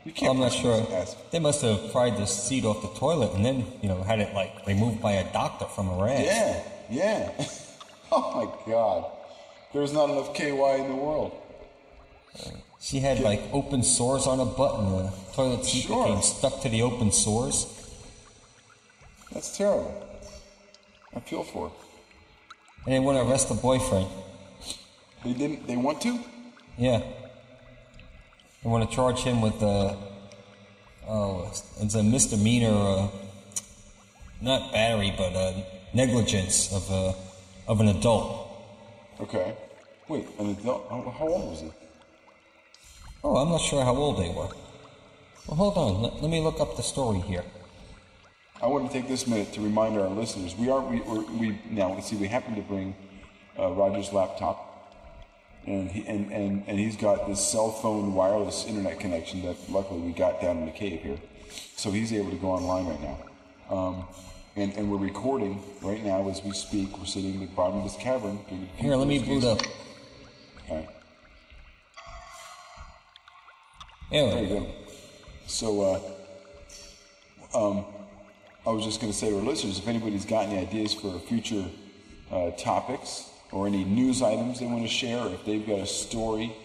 You 0.06 0.12
can't. 0.12 0.34
I'm 0.34 0.40
not 0.40 0.52
sure. 0.52 0.86
Ass. 0.92 1.16
They 1.32 1.40
must 1.40 1.62
have 1.62 1.92
pried 1.92 2.18
the 2.18 2.26
seat 2.26 2.66
off 2.66 2.82
the 2.82 3.00
toilet 3.00 3.34
and 3.36 3.46
then, 3.46 3.66
you 3.82 3.90
know, 3.90 4.02
had 4.04 4.20
it 4.20 4.34
like 4.34 4.66
removed 4.66 5.02
by 5.02 5.14
a 5.14 5.32
doctor 5.32 5.66
from 5.66 5.88
her 5.88 6.08
ass. 6.08 6.24
Yeah, 6.26 6.64
yeah. 6.90 7.48
oh 8.12 8.36
my 8.36 8.72
God. 8.72 9.12
There's 9.74 9.94
not 9.94 10.10
enough 10.10 10.34
KY 10.34 10.50
in 10.52 10.90
the 10.90 10.96
world. 10.96 11.36
She 12.80 13.00
had 13.00 13.20
like 13.22 13.42
open 13.54 13.84
sores 13.84 14.28
on 14.28 14.40
her 14.40 14.46
butt 14.46 14.80
and 14.80 14.88
the 15.08 15.12
toilet 15.34 15.66
seat 15.66 15.84
Sure. 15.86 16.04
became 16.06 16.22
stuck 16.22 16.62
to 16.62 16.70
the 16.70 16.82
open 16.82 17.12
sores. 17.12 17.66
That's 19.32 19.58
terrible. 19.58 19.94
I 21.16 21.20
feel 21.22 21.44
for 21.44 21.70
her. 21.70 21.76
And 22.86 22.94
they 22.94 23.00
want 23.00 23.18
to 23.18 23.30
arrest 23.30 23.48
the 23.50 23.56
boyfriend. 23.56 24.08
They 25.24 25.34
didn't. 25.34 25.66
They 25.68 25.78
want 25.78 26.02
to. 26.02 26.20
Yeah. 26.78 27.00
They 28.64 28.70
want 28.70 28.90
to 28.90 28.94
charge 28.96 29.20
him 29.20 29.42
with 29.42 29.62
uh 29.64 29.96
oh 31.08 31.52
it's 31.82 31.96
a 31.96 32.04
misdemeanor 32.04 32.74
uh 32.74 33.08
not 34.42 34.72
battery 34.72 35.14
but 35.18 35.34
uh 35.36 35.54
negligence 35.94 36.72
of 36.74 36.90
uh 36.92 37.14
of 37.68 37.80
an 37.80 37.88
adult. 37.90 38.50
Okay. 39.22 39.56
Wait, 40.10 40.28
an 40.40 40.50
adult. 40.50 40.86
How, 40.90 41.02
how 41.18 41.28
old 41.28 41.52
was 41.52 41.62
he? 41.62 41.72
Oh, 43.24 43.38
I'm 43.38 43.50
not 43.50 43.62
sure 43.62 43.84
how 43.84 43.96
old 43.96 44.18
they 44.18 44.30
were. 44.30 44.50
Well, 45.48 45.56
hold 45.56 45.78
on. 45.78 46.02
Let, 46.02 46.22
let 46.22 46.30
me 46.30 46.42
look 46.42 46.60
up 46.60 46.76
the 46.76 46.84
story 46.84 47.20
here. 47.20 47.44
I 48.62 48.68
want 48.68 48.90
to 48.90 48.94
take 48.98 49.08
this 49.08 49.28
minute 49.28 49.54
to 49.54 49.62
remind 49.62 49.98
our 49.98 50.08
listeners 50.10 50.56
we 50.58 50.70
are 50.70 50.80
we 50.82 51.02
we're, 51.02 51.24
we 51.34 51.60
now 51.70 51.94
let's 51.94 52.08
see 52.08 52.16
we 52.16 52.28
happen 52.28 52.56
to 52.56 52.62
bring 52.62 52.96
uh, 53.60 53.72
Roger's 53.72 54.14
laptop, 54.14 54.96
and 55.66 55.92
he 55.92 56.06
and, 56.08 56.32
and 56.32 56.64
and 56.68 56.80
he's 56.80 56.96
got 56.96 57.28
this 57.28 57.46
cell 57.46 57.72
phone 57.72 58.14
wireless 58.14 58.66
internet 58.66 59.00
connection 59.00 59.42
that 59.44 59.58
luckily 59.70 60.00
we 60.00 60.14
got 60.14 60.42
down 60.42 60.58
in 60.60 60.66
the 60.66 60.72
cave 60.72 61.02
here, 61.02 61.18
so 61.76 61.92
he's 61.92 62.14
able 62.14 62.32
to 62.32 62.38
go 62.38 62.52
online 62.52 62.88
right 62.88 63.02
now. 63.02 63.18
Um, 63.70 64.08
and, 64.56 64.72
and 64.78 64.90
we're 64.92 64.98
recording 64.98 65.62
right 65.82 66.04
now 66.04 66.30
as 66.30 66.44
we 66.44 66.52
speak. 66.52 66.98
We're 66.98 67.06
sitting 67.06 67.34
at 67.34 67.50
the 67.50 67.56
bottom 67.56 67.80
of 67.80 67.84
this 67.84 67.98
cavern. 67.98 68.38
Here, 68.78 68.96
let 68.96 69.08
me 69.08 69.20
boot 69.20 69.44
up. 69.44 69.62
Okay. 70.66 70.88
There 74.14 74.30
There 74.30 74.44
you 74.44 74.50
go. 74.60 74.68
So, 75.48 75.82
uh, 75.82 77.58
um, 77.58 77.84
I 78.64 78.70
was 78.70 78.86
just 78.86 79.02
going 79.02 79.12
to 79.12 79.18
say 79.18 79.32
to 79.32 79.38
our 79.38 79.42
listeners, 79.42 79.80
if 79.80 79.88
anybody's 79.88 80.24
got 80.24 80.46
any 80.46 80.60
ideas 80.60 80.94
for 80.94 81.18
future 81.18 81.66
uh, 82.32 82.52
topics 82.52 83.32
or 83.52 83.66
any 83.66 83.84
news 83.84 84.22
items 84.22 84.60
they 84.60 84.68
want 84.68 84.84
to 84.84 84.88
share, 84.88 85.18
or 85.18 85.34
if 85.34 85.44
they've 85.46 85.66
got 85.66 85.80
a 85.80 85.88
story 85.88 86.56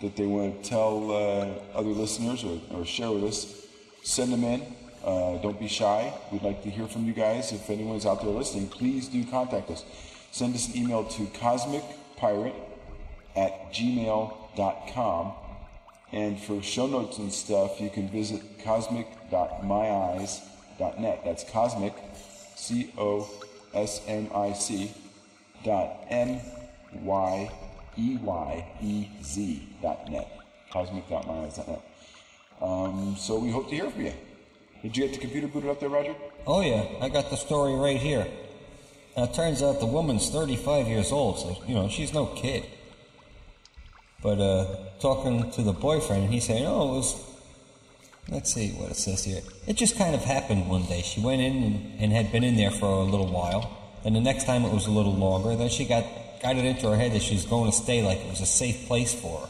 that 0.00 0.16
they 0.16 0.24
want 0.24 0.64
to 0.64 0.70
tell 0.70 1.12
uh, 1.12 1.78
other 1.78 1.90
listeners 1.90 2.42
or, 2.42 2.58
or 2.70 2.86
share 2.86 3.10
with 3.10 3.24
us, 3.24 3.66
send 4.02 4.32
them 4.32 4.42
in. 4.42 4.62
Uh, 5.04 5.36
don't 5.42 5.60
be 5.60 5.68
shy. 5.68 6.10
We'd 6.32 6.42
like 6.42 6.62
to 6.62 6.70
hear 6.70 6.86
from 6.86 7.04
you 7.04 7.12
guys. 7.12 7.52
If 7.52 7.68
anyone's 7.68 8.06
out 8.06 8.22
there 8.22 8.30
listening, 8.30 8.68
please 8.68 9.08
do 9.08 9.26
contact 9.26 9.70
us. 9.70 9.84
Send 10.30 10.54
us 10.54 10.68
an 10.68 10.80
email 10.80 11.04
to 11.04 11.24
cosmicpirate 11.26 12.54
at 13.36 13.74
gmail.com. 13.74 15.34
And 16.14 16.40
for 16.40 16.62
show 16.62 16.86
notes 16.86 17.18
and 17.18 17.30
stuff, 17.32 17.80
you 17.80 17.90
can 17.90 18.08
visit 18.08 18.40
cosmic.myeyez.net. 18.62 21.24
That's 21.24 21.42
cosmic, 21.50 21.92
C 22.54 22.92
O 22.96 23.28
S 23.74 24.00
M 24.06 24.30
I 24.32 24.52
C, 24.52 24.92
dot 25.64 26.06
M 26.08 26.38
Y 27.02 27.50
E 27.98 28.16
Y 28.22 28.64
E 28.80 29.08
Z 29.24 29.68
dot 29.82 30.08
net. 30.08 30.38
Cosmic.myeyez.net. 30.70 31.82
Um, 32.62 33.16
so 33.18 33.36
we 33.36 33.50
hope 33.50 33.68
to 33.70 33.74
hear 33.74 33.90
from 33.90 34.02
you. 34.02 34.12
Did 34.82 34.96
you 34.96 35.08
get 35.08 35.14
the 35.14 35.20
computer 35.20 35.48
booted 35.48 35.68
up 35.68 35.80
there, 35.80 35.88
Roger? 35.88 36.14
Oh 36.46 36.60
yeah, 36.60 36.84
I 37.00 37.08
got 37.08 37.30
the 37.30 37.36
story 37.36 37.74
right 37.74 37.98
here. 37.98 38.28
Now 39.16 39.24
it 39.24 39.34
turns 39.34 39.64
out 39.64 39.80
the 39.80 39.86
woman's 39.86 40.30
35 40.30 40.86
years 40.86 41.10
old, 41.10 41.40
so 41.40 41.56
you 41.66 41.74
know 41.74 41.88
she's 41.88 42.14
no 42.14 42.26
kid. 42.26 42.66
But 44.24 44.40
uh, 44.40 44.76
talking 45.00 45.50
to 45.50 45.62
the 45.62 45.74
boyfriend, 45.74 46.32
he's 46.32 46.46
saying, 46.46 46.66
"Oh, 46.66 46.94
it 46.94 46.96
was." 46.96 47.30
Let's 48.30 48.54
see 48.54 48.70
what 48.70 48.90
it 48.90 48.96
says 48.96 49.22
here. 49.22 49.42
It 49.66 49.76
just 49.76 49.98
kind 49.98 50.14
of 50.14 50.24
happened 50.24 50.66
one 50.66 50.84
day. 50.86 51.02
She 51.02 51.20
went 51.20 51.42
in 51.42 51.62
and, 51.62 52.00
and 52.00 52.10
had 52.10 52.32
been 52.32 52.42
in 52.42 52.56
there 52.56 52.70
for 52.70 52.86
a 52.86 53.02
little 53.04 53.26
while, 53.26 53.70
and 54.02 54.16
the 54.16 54.22
next 54.22 54.44
time 54.44 54.64
it 54.64 54.72
was 54.72 54.86
a 54.86 54.90
little 54.90 55.14
longer. 55.14 55.54
Then 55.54 55.68
she 55.68 55.84
got 55.84 56.06
got 56.40 56.56
it 56.56 56.64
into 56.64 56.88
her 56.88 56.96
head 56.96 57.12
that 57.12 57.20
she 57.20 57.34
was 57.34 57.44
going 57.44 57.70
to 57.70 57.76
stay 57.76 58.02
like 58.02 58.18
it 58.18 58.30
was 58.30 58.40
a 58.40 58.46
safe 58.46 58.86
place 58.86 59.12
for 59.12 59.40
her. 59.40 59.48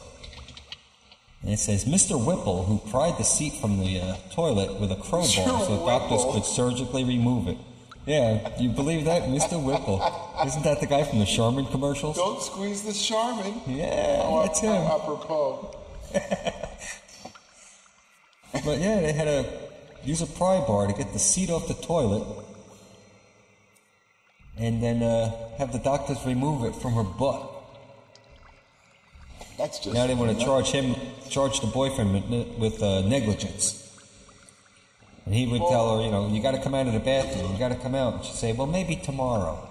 And 1.42 1.52
it 1.52 1.58
says, 1.58 1.84
Mr. 1.84 2.18
Whipple, 2.18 2.64
who 2.64 2.78
pried 2.90 3.16
the 3.16 3.22
seat 3.22 3.52
from 3.60 3.78
the 3.78 4.00
uh, 4.00 4.16
toilet 4.32 4.80
with 4.80 4.90
a 4.90 4.96
crowbar 4.96 5.28
Mr. 5.28 5.66
so 5.66 5.86
doctors 5.86 6.24
could 6.32 6.44
surgically 6.44 7.04
remove 7.04 7.48
it. 7.48 7.58
Yeah, 8.06 8.60
you 8.60 8.68
believe 8.68 9.06
that? 9.06 9.22
Mr. 9.22 9.62
Whipple. 9.62 10.02
Isn't 10.44 10.62
that 10.64 10.80
the 10.80 10.86
guy 10.86 11.04
from 11.04 11.20
the 11.20 11.24
Charmin 11.24 11.64
commercials? 11.66 12.16
Don't 12.16 12.42
squeeze 12.42 12.82
the 12.82 12.92
Charmin. 12.92 13.62
Yeah, 13.66 14.20
Oh, 14.24 14.42
that's 14.42 14.60
him. 14.60 14.72
Apropos. 14.72 15.74
But 18.64 18.78
yeah, 18.78 19.00
they 19.00 19.12
had 19.12 19.24
to 19.24 19.44
use 20.04 20.22
a 20.22 20.26
pry 20.26 20.58
bar 20.64 20.86
to 20.86 20.92
get 20.92 21.12
the 21.12 21.18
seat 21.18 21.50
off 21.50 21.66
the 21.66 21.74
toilet 21.74 22.24
and 24.56 24.82
then 24.82 25.02
uh, 25.02 25.32
have 25.58 25.72
the 25.72 25.78
doctors 25.80 26.24
remove 26.24 26.64
it 26.64 26.74
from 26.80 26.92
her 26.94 27.02
butt. 27.02 27.50
That's 29.58 29.78
just. 29.80 29.94
Now 29.94 30.06
they 30.06 30.14
want 30.14 30.38
to 30.38 30.44
charge 30.44 30.68
him, 30.70 30.94
charge 31.28 31.60
the 31.60 31.66
boyfriend 31.66 32.12
with, 32.30 32.48
with 32.58 32.82
uh, 32.82 33.02
negligence. 33.02 33.83
And 35.24 35.34
he 35.34 35.46
would 35.46 35.60
tell 35.60 35.96
her, 35.98 36.04
you 36.04 36.10
know, 36.10 36.28
you 36.28 36.42
got 36.42 36.52
to 36.52 36.60
come 36.60 36.74
out 36.74 36.86
of 36.86 36.92
the 36.92 37.00
bathroom. 37.00 37.52
You 37.52 37.58
got 37.58 37.70
to 37.70 37.76
come 37.76 37.94
out. 37.94 38.14
And 38.14 38.24
she'd 38.24 38.34
say, 38.34 38.52
well, 38.52 38.66
maybe 38.66 38.96
tomorrow. 38.96 39.68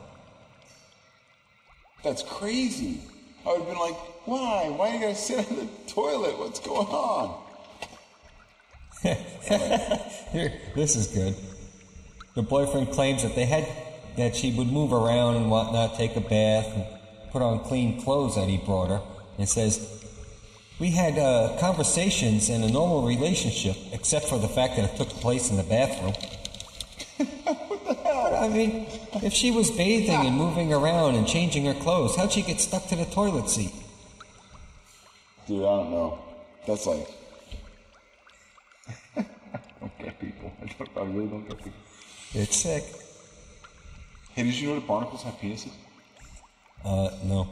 That's 2.03 2.23
crazy. 2.23 3.01
I 3.45 3.49
would 3.49 3.59
have 3.59 3.67
been 3.67 3.77
like, 3.77 3.95
why? 4.25 4.69
Why 4.69 4.89
are 4.89 4.93
you 4.93 4.99
going 4.99 5.15
to 5.15 5.21
sit 5.21 5.51
on 5.51 5.55
the 5.57 5.67
toilet? 5.87 6.39
What's 6.39 6.59
going 6.59 6.87
on? 6.87 7.43
Here, 10.31 10.53
this 10.75 10.95
is 10.95 11.07
good. 11.07 11.35
The 12.35 12.41
boyfriend 12.41 12.91
claims 12.91 13.21
that 13.23 13.35
they 13.35 13.45
had 13.45 13.67
that 14.17 14.35
she 14.35 14.53
would 14.53 14.67
move 14.67 14.93
around 14.93 15.35
and 15.35 15.51
whatnot, 15.51 15.95
take 15.95 16.15
a 16.15 16.21
bath, 16.21 16.67
and 16.73 16.85
put 17.31 17.41
on 17.41 17.59
clean 17.59 18.01
clothes 18.01 18.35
that 18.35 18.47
he 18.47 18.57
brought 18.57 18.89
her, 18.89 19.01
and 19.37 19.47
says, 19.47 20.02
"We 20.83 20.91
had 20.91 21.17
uh, 21.17 21.55
conversations 21.61 22.49
in 22.49 22.61
a 22.61 22.67
normal 22.67 23.03
relationship, 23.07 23.77
except 23.93 24.25
for 24.25 24.37
the 24.37 24.49
fact 24.49 24.75
that 24.75 24.83
it 24.83 24.97
took 24.97 25.07
place 25.07 25.49
in 25.49 25.55
the 25.55 25.63
bathroom." 25.63 26.13
What 27.69 27.85
the 27.87 27.93
hell? 28.03 28.23
But, 28.31 28.43
I 28.43 28.49
mean, 28.49 28.85
if 29.23 29.31
she 29.31 29.49
was 29.49 29.71
bathing 29.71 30.25
and 30.27 30.35
moving 30.35 30.73
around 30.73 31.15
and 31.15 31.25
changing 31.25 31.63
her 31.67 31.73
clothes, 31.73 32.17
how'd 32.17 32.33
she 32.33 32.41
get 32.41 32.59
stuck 32.59 32.85
to 32.87 32.97
the 32.97 33.05
toilet 33.05 33.47
seat? 33.49 33.71
Dude, 35.47 35.59
I 35.59 35.75
don't 35.77 35.91
know. 35.91 36.19
That's 36.67 36.85
like. 36.85 37.07
I 39.15 39.25
don't 39.79 39.97
get 39.99 40.19
people. 40.19 40.51
I, 40.61 40.65
don't, 40.65 40.89
I 40.97 41.03
really 41.15 41.27
don't 41.27 41.47
get 41.47 41.57
people. 41.63 41.79
It's 42.33 42.57
sick. 42.57 42.83
Hey, 44.35 44.43
did 44.43 44.53
you 44.53 44.67
know 44.67 44.75
that 44.75 44.85
barnacles 44.85 45.23
have 45.23 45.35
penises? 45.35 45.75
Uh, 46.83 47.09
no. 47.23 47.47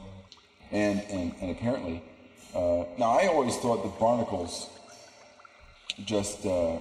And 0.72 1.00
and, 1.10 1.34
and 1.40 1.52
apparently, 1.52 2.04
uh, 2.56 2.86
now 2.98 3.12
I 3.12 3.28
always 3.28 3.56
thought 3.58 3.84
that 3.84 4.00
barnacles 4.00 4.70
just 6.06 6.46
uh, 6.46 6.78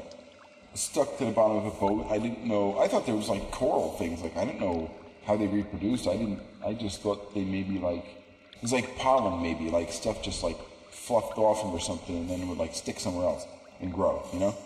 stuck 0.74 1.18
to 1.18 1.24
the 1.24 1.30
bottom 1.30 1.58
of 1.58 1.66
a 1.66 1.70
boat. 1.70 2.06
I 2.10 2.18
didn't 2.18 2.44
know. 2.44 2.78
I 2.78 2.88
thought 2.88 3.06
there 3.06 3.14
was 3.14 3.28
like 3.28 3.50
coral 3.50 3.92
things. 3.92 4.20
Like 4.22 4.36
I 4.36 4.44
didn't 4.44 4.60
know 4.60 4.90
how 5.26 5.36
they 5.36 5.46
reproduced. 5.46 6.06
I 6.06 6.16
didn't. 6.16 6.40
I 6.64 6.74
just 6.74 7.02
thought 7.02 7.34
they 7.34 7.44
maybe 7.44 7.78
like 7.78 8.04
it 8.04 8.62
was 8.62 8.72
like 8.72 8.96
pollen, 8.96 9.42
maybe 9.42 9.70
like 9.70 9.92
stuff 9.92 10.22
just 10.22 10.42
like 10.42 10.58
fluffed 10.90 11.38
off 11.38 11.62
them 11.62 11.72
or 11.72 11.80
something, 11.80 12.16
and 12.16 12.28
then 12.28 12.40
it 12.40 12.46
would 12.46 12.58
like 12.58 12.74
stick 12.74 12.98
somewhere 12.98 13.26
else 13.26 13.46
and 13.80 13.92
grow. 13.92 14.26
You 14.32 14.40
know. 14.40 14.56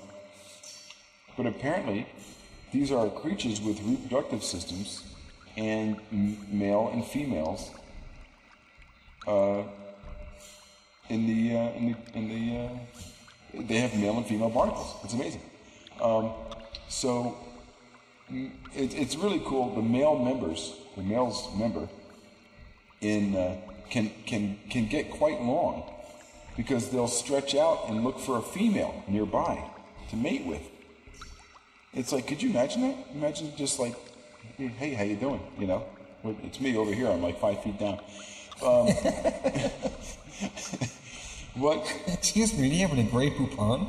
But 1.36 1.46
apparently, 1.46 2.06
these 2.72 2.92
are 2.92 3.08
creatures 3.10 3.60
with 3.60 3.80
reproductive 3.82 4.42
systems, 4.42 5.04
and 5.56 5.96
m- 6.12 6.38
male 6.50 6.90
and 6.92 7.04
females 7.04 7.70
in 11.08 11.26
the 11.26 11.56
uh, 11.56 11.70
in 11.72 11.92
the 11.92 12.18
in 12.18 12.28
the 12.28 12.64
uh, 12.64 13.62
they 13.62 13.76
have 13.76 13.94
male 13.94 14.16
and 14.16 14.26
female 14.26 14.50
barnacles. 14.50 14.94
It's 15.04 15.14
amazing. 15.14 15.42
Um, 16.00 16.32
so 16.88 17.36
it, 18.30 18.94
it's 18.94 19.16
really 19.16 19.42
cool. 19.44 19.74
The 19.74 19.82
male 19.82 20.18
members, 20.18 20.74
the 20.96 21.02
male's 21.02 21.48
member, 21.56 21.88
in 23.00 23.36
uh, 23.36 23.56
can 23.90 24.10
can 24.26 24.58
can 24.70 24.86
get 24.86 25.10
quite 25.10 25.40
long 25.40 25.90
because 26.56 26.90
they'll 26.90 27.08
stretch 27.08 27.54
out 27.54 27.88
and 27.88 28.04
look 28.04 28.18
for 28.18 28.38
a 28.38 28.42
female 28.42 29.04
nearby 29.08 29.62
to 30.10 30.16
mate 30.16 30.44
with. 30.46 30.62
It's 31.92 32.12
like, 32.12 32.26
could 32.26 32.42
you 32.42 32.50
imagine 32.50 32.82
that? 32.82 32.96
Imagine 33.14 33.52
just 33.56 33.78
like, 33.78 33.94
hey, 34.56 34.94
how 34.94 35.04
you 35.04 35.16
doing? 35.16 35.40
You 35.58 35.66
know, 35.66 35.84
it's 36.42 36.60
me 36.60 36.76
over 36.76 36.92
here. 36.92 37.08
I'm 37.08 37.22
like 37.22 37.38
five 37.38 37.62
feet 37.62 37.78
down. 37.78 38.00
Um, 38.62 38.88
what? 41.54 41.86
Excuse 42.06 42.56
me, 42.56 42.68
do 42.68 42.74
you 42.74 42.86
have 42.86 42.96
any 42.96 43.08
Grey 43.08 43.30
Poupon? 43.30 43.88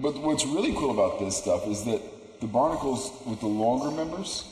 But 0.00 0.18
what's 0.18 0.44
really 0.46 0.72
cool 0.72 0.90
about 0.90 1.18
this 1.18 1.36
stuff 1.36 1.66
is 1.66 1.84
that 1.84 2.40
the 2.40 2.46
barnacles 2.46 3.12
with 3.26 3.40
the 3.40 3.46
longer 3.46 3.90
members 3.90 4.44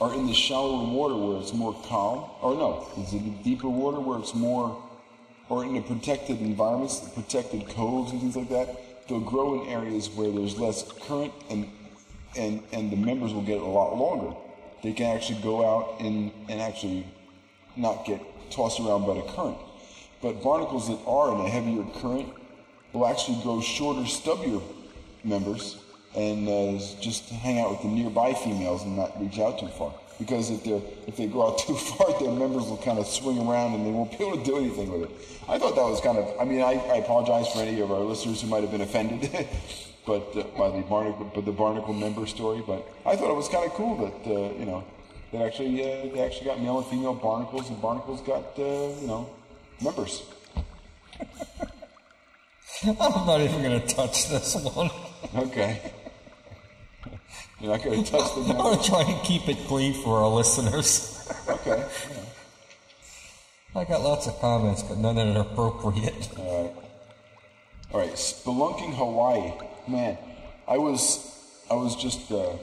are 0.00 0.14
in 0.14 0.26
the 0.26 0.34
shallower 0.34 0.84
water 0.84 1.16
where 1.16 1.40
it's 1.40 1.52
more 1.52 1.74
calm. 1.86 2.30
Or 2.40 2.54
no, 2.54 2.86
it's 2.96 3.12
in 3.12 3.24
the 3.24 3.42
deeper 3.42 3.68
water 3.68 4.00
where 4.00 4.18
it's 4.18 4.34
more, 4.34 4.82
or 5.48 5.64
in 5.64 5.74
the 5.74 5.80
protected 5.82 6.40
environments, 6.40 7.00
the 7.00 7.10
protected 7.10 7.68
coves 7.68 8.12
and 8.12 8.20
things 8.20 8.36
like 8.36 8.48
that. 8.48 9.08
They'll 9.08 9.20
grow 9.20 9.62
in 9.62 9.68
areas 9.68 10.08
where 10.10 10.30
there's 10.30 10.58
less 10.58 10.90
current 11.06 11.32
and 11.50 11.70
and 12.34 12.62
and 12.72 12.90
the 12.90 12.96
members 12.96 13.34
will 13.34 13.42
get 13.42 13.60
a 13.60 13.64
lot 13.64 13.96
longer. 13.96 14.34
They 14.82 14.92
can 14.92 15.14
actually 15.14 15.42
go 15.42 15.64
out 15.64 16.00
and 16.00 16.32
and 16.48 16.60
actually 16.60 17.06
not 17.76 18.04
get 18.04 18.20
tossed 18.50 18.80
around 18.80 19.06
by 19.06 19.14
the 19.14 19.22
current. 19.22 19.58
But 20.22 20.42
barnacles 20.42 20.88
that 20.88 21.00
are 21.06 21.34
in 21.34 21.46
a 21.46 21.48
heavier 21.48 21.84
current 22.00 22.32
will 22.92 23.06
actually 23.06 23.42
grow 23.42 23.60
shorter, 23.60 24.02
stubbier 24.02 24.62
members 25.24 25.78
and 26.14 26.48
uh, 26.48 26.78
just 27.00 27.28
hang 27.30 27.58
out 27.58 27.70
with 27.70 27.82
the 27.82 27.88
nearby 27.88 28.34
females 28.34 28.82
and 28.82 28.96
not 28.96 29.18
reach 29.20 29.38
out 29.38 29.58
too 29.58 29.68
far. 29.68 29.94
Because 30.18 30.50
if 30.50 30.62
they 30.62 30.80
if 31.06 31.16
they 31.16 31.26
go 31.26 31.48
out 31.48 31.58
too 31.66 31.74
far, 31.74 32.18
their 32.20 32.30
members 32.30 32.64
will 32.66 32.76
kind 32.76 32.98
of 32.98 33.06
swing 33.06 33.38
around 33.38 33.74
and 33.74 33.86
they 33.86 33.90
won't 33.90 34.16
be 34.16 34.24
able 34.24 34.38
to 34.38 34.44
do 34.44 34.58
anything 34.58 34.92
with 34.92 35.10
it. 35.10 35.10
I 35.48 35.58
thought 35.58 35.74
that 35.74 35.82
was 35.82 36.00
kind 36.00 36.18
of. 36.18 36.38
I 36.40 36.44
mean, 36.44 36.60
I, 36.60 36.74
I 36.74 36.96
apologize 36.96 37.52
for 37.52 37.60
any 37.60 37.80
of 37.80 37.90
our 37.90 38.00
listeners 38.00 38.42
who 38.42 38.48
might 38.48 38.62
have 38.62 38.70
been 38.70 38.82
offended, 38.82 39.30
but 40.06 40.36
uh, 40.36 40.44
by 40.56 40.70
the 40.70 40.82
barnacle, 40.82 41.30
but 41.34 41.44
the 41.44 41.52
barnacle 41.52 41.94
member 41.94 42.26
story. 42.26 42.62
But 42.64 42.86
I 43.06 43.16
thought 43.16 43.30
it 43.30 43.36
was 43.36 43.48
kind 43.48 43.64
of 43.64 43.72
cool 43.72 43.96
that 43.96 44.30
uh, 44.30 44.58
you 44.58 44.66
know 44.66 44.84
that 45.32 45.42
actually 45.42 45.82
uh, 45.82 46.14
they 46.14 46.20
actually 46.20 46.46
got 46.46 46.60
male 46.60 46.78
and 46.78 46.86
female 46.86 47.14
barnacles, 47.14 47.70
and 47.70 47.80
barnacles 47.80 48.20
got 48.20 48.44
uh, 48.58 48.62
you 49.00 49.08
know 49.08 49.28
members. 49.82 50.22
I'm 52.84 53.26
not 53.26 53.40
even 53.40 53.62
going 53.62 53.80
to 53.80 53.86
touch 53.86 54.28
this 54.28 54.54
one. 54.56 54.90
Okay. 55.34 55.92
You're 57.60 57.70
not 57.70 57.82
going 57.84 58.02
to 58.02 58.10
touch 58.10 58.34
the 58.34 58.40
I'm 58.50 58.56
going 58.56 58.78
to 58.78 58.84
try 58.84 59.02
and 59.02 59.22
keep 59.24 59.48
it 59.48 59.58
clean 59.68 59.94
for 59.94 60.18
our 60.18 60.28
listeners. 60.28 61.32
Okay. 61.48 61.86
I 63.74 63.84
got 63.84 64.02
lots 64.02 64.26
of 64.26 64.38
comments, 64.40 64.82
but 64.82 64.98
none 64.98 65.14
that 65.14 65.34
are 65.34 65.40
appropriate. 65.40 66.28
All 66.36 66.64
right. 66.64 66.74
All 67.92 68.00
right. 68.00 68.12
Spelunking 68.12 68.94
Hawaii. 68.94 69.52
Man, 69.88 70.18
I 70.68 70.76
was 70.76 71.32
I 71.70 71.74
was 71.74 71.96
just 71.96 72.30
uh, 72.30 72.54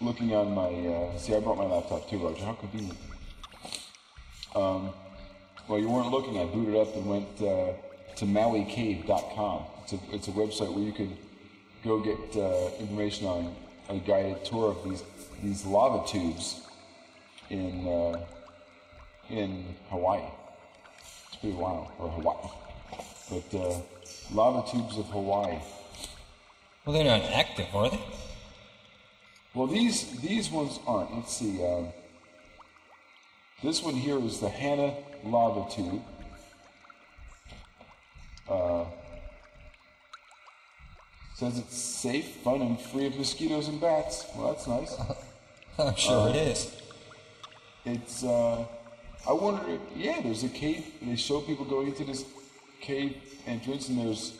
looking 0.00 0.34
on 0.34 0.52
my. 0.52 0.68
Uh, 0.68 1.16
see, 1.16 1.34
I 1.34 1.40
brought 1.40 1.58
my 1.58 1.66
laptop 1.66 2.10
too, 2.10 2.18
Roger. 2.18 2.44
How 2.44 2.54
convenient. 2.54 2.98
Um, 4.54 4.90
well, 5.68 5.80
you 5.80 5.88
weren't 5.88 6.10
looking. 6.10 6.38
I 6.38 6.44
booted 6.44 6.76
up 6.76 6.94
and 6.94 7.06
went 7.06 7.28
uh, 7.40 7.72
to 8.16 8.24
MauiCave.com. 8.24 9.64
It's 9.82 9.92
a 9.92 9.98
it's 10.12 10.28
a 10.28 10.32
website 10.32 10.72
where 10.72 10.84
you 10.84 10.92
can 10.92 11.16
go 11.84 12.00
get 12.00 12.36
uh, 12.36 12.70
information 12.78 13.26
on 13.26 13.54
a 13.88 13.98
guided 13.98 14.44
tour 14.44 14.70
of 14.70 14.84
these 14.84 15.02
these 15.42 15.64
lava 15.64 16.06
tubes 16.06 16.62
in 17.50 17.86
uh, 17.86 18.24
in 19.30 19.64
Hawaii. 19.90 20.22
It's 21.28 21.36
pretty 21.36 21.56
wild, 21.56 21.88
or 21.98 22.08
Hawaii. 22.10 22.50
But 23.30 23.58
uh, 23.58 23.80
lava 24.32 24.70
tubes 24.70 24.98
of 24.98 25.06
Hawaii. 25.06 25.58
Well, 26.84 26.94
they're 26.94 27.04
not 27.04 27.22
active, 27.32 27.66
are 27.74 27.90
they? 27.90 28.00
Well, 29.54 29.66
these 29.66 30.20
these 30.20 30.50
ones 30.50 30.78
aren't. 30.86 31.14
Let's 31.14 31.36
see. 31.36 31.64
Um, 31.64 31.88
this 33.66 33.82
one 33.82 33.94
here 33.94 34.16
is 34.20 34.38
the 34.38 34.48
Hana 34.48 34.94
lava 35.24 35.68
tube. 35.68 36.00
Uh, 38.48 38.84
says 41.34 41.58
it's 41.58 41.76
safe, 41.76 42.36
fun, 42.44 42.62
and 42.62 42.80
free 42.80 43.06
of 43.06 43.18
mosquitoes 43.18 43.66
and 43.66 43.80
bats. 43.80 44.24
Well, 44.36 44.52
that's 44.52 44.68
nice. 44.68 44.96
I'm 45.80 45.96
sure 45.96 46.28
it 46.28 46.36
is. 46.36 46.80
It's. 47.84 48.22
Uh, 48.22 48.64
I 49.28 49.32
wonder. 49.32 49.68
If, 49.68 49.80
yeah, 49.96 50.20
there's 50.22 50.44
a 50.44 50.48
cave. 50.48 50.86
They 51.02 51.16
show 51.16 51.40
people 51.40 51.64
going 51.64 51.88
into 51.88 52.04
this 52.04 52.24
cave 52.80 53.16
entrance, 53.48 53.88
and 53.88 53.98
there's. 53.98 54.38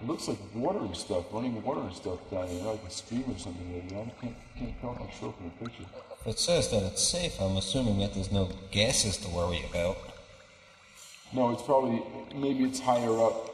It 0.00 0.06
looks 0.06 0.28
like 0.28 0.38
water 0.54 0.78
and 0.78 0.96
stuff, 0.96 1.24
running 1.32 1.60
water 1.62 1.80
and 1.80 1.92
stuff 1.92 2.18
down 2.30 2.46
there, 2.48 2.64
like 2.64 2.84
a 2.86 2.90
stream 2.90 3.24
or 3.28 3.38
something. 3.38 3.72
Maybe 3.72 3.96
I 3.96 4.12
can't 4.20 4.36
can't 4.56 4.80
tell. 4.80 4.96
I'm 5.00 5.10
sure 5.18 5.32
from 5.32 5.50
the 5.50 5.64
picture. 5.64 5.84
It 6.24 6.38
says 6.38 6.70
that 6.70 6.82
it's 6.84 7.02
safe, 7.02 7.40
I'm 7.40 7.56
assuming 7.56 7.98
that 8.00 8.14
there's 8.14 8.30
no 8.30 8.48
gases 8.70 9.16
to 9.18 9.28
worry 9.30 9.64
about. 9.68 9.96
No, 11.32 11.50
it's 11.50 11.62
probably 11.62 12.02
maybe 12.34 12.64
it's 12.64 12.80
higher 12.80 13.18
up, 13.18 13.50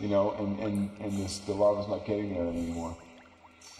you 0.00 0.08
know, 0.08 0.32
and 0.38 0.58
and 0.58 0.90
and 1.00 1.12
this 1.12 1.38
the 1.38 1.52
lava's 1.52 1.88
not 1.88 2.04
getting 2.04 2.34
there 2.34 2.46
anymore. 2.46 2.96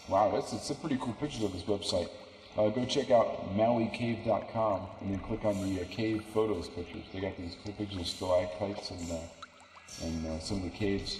Wow, 0.07 0.31
that's 0.33 0.53
it's 0.53 0.69
a 0.69 0.75
pretty 0.75 0.97
cool 0.97 1.13
pictures 1.13 1.43
of 1.43 1.51
this 1.51 1.63
website. 1.63 2.09
Uh, 2.57 2.69
go 2.69 2.85
check 2.85 3.11
out 3.11 3.53
MauiCave.com 3.57 4.87
and 5.01 5.11
then 5.11 5.19
click 5.19 5.43
on 5.43 5.61
the 5.61 5.81
uh, 5.81 5.85
cave 5.89 6.23
photos 6.33 6.69
pictures. 6.69 7.03
They 7.11 7.19
got 7.19 7.35
these 7.37 7.57
cool 7.63 7.73
pictures 7.73 7.99
of 7.99 8.07
stalactites 8.07 8.91
and 8.91 9.11
uh, 9.11 10.05
and 10.05 10.25
uh, 10.25 10.39
some 10.39 10.57
of 10.57 10.63
the 10.63 10.69
caves. 10.69 11.19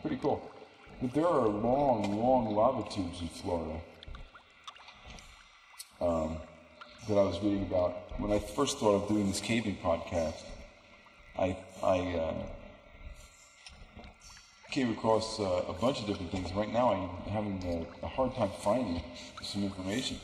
Pretty 0.00 0.16
cool. 0.16 0.50
But 1.00 1.14
there 1.14 1.26
are 1.26 1.48
long, 1.48 2.18
long 2.18 2.54
lava 2.54 2.88
tubes 2.90 3.20
in 3.20 3.28
Florida 3.28 3.80
um, 6.00 6.36
that 7.08 7.18
I 7.18 7.22
was 7.22 7.40
reading 7.40 7.62
about 7.62 8.20
when 8.20 8.32
I 8.32 8.38
first 8.38 8.78
thought 8.78 9.02
of 9.02 9.08
doing 9.08 9.28
this 9.28 9.40
caving 9.40 9.78
podcast. 9.82 10.42
I 11.38 11.56
I 11.82 11.98
uh, 12.00 12.34
came 14.70 14.92
across 14.92 15.40
uh, 15.40 15.64
a 15.68 15.72
bunch 15.72 16.00
of 16.00 16.06
different 16.06 16.30
things. 16.32 16.52
Right 16.52 16.72
now, 16.72 16.92
I'm 16.92 17.32
having 17.32 17.86
a, 18.02 18.06
a 18.06 18.08
hard 18.08 18.34
time 18.34 18.50
finding 18.60 19.02
some 19.42 19.64
information. 19.64 20.18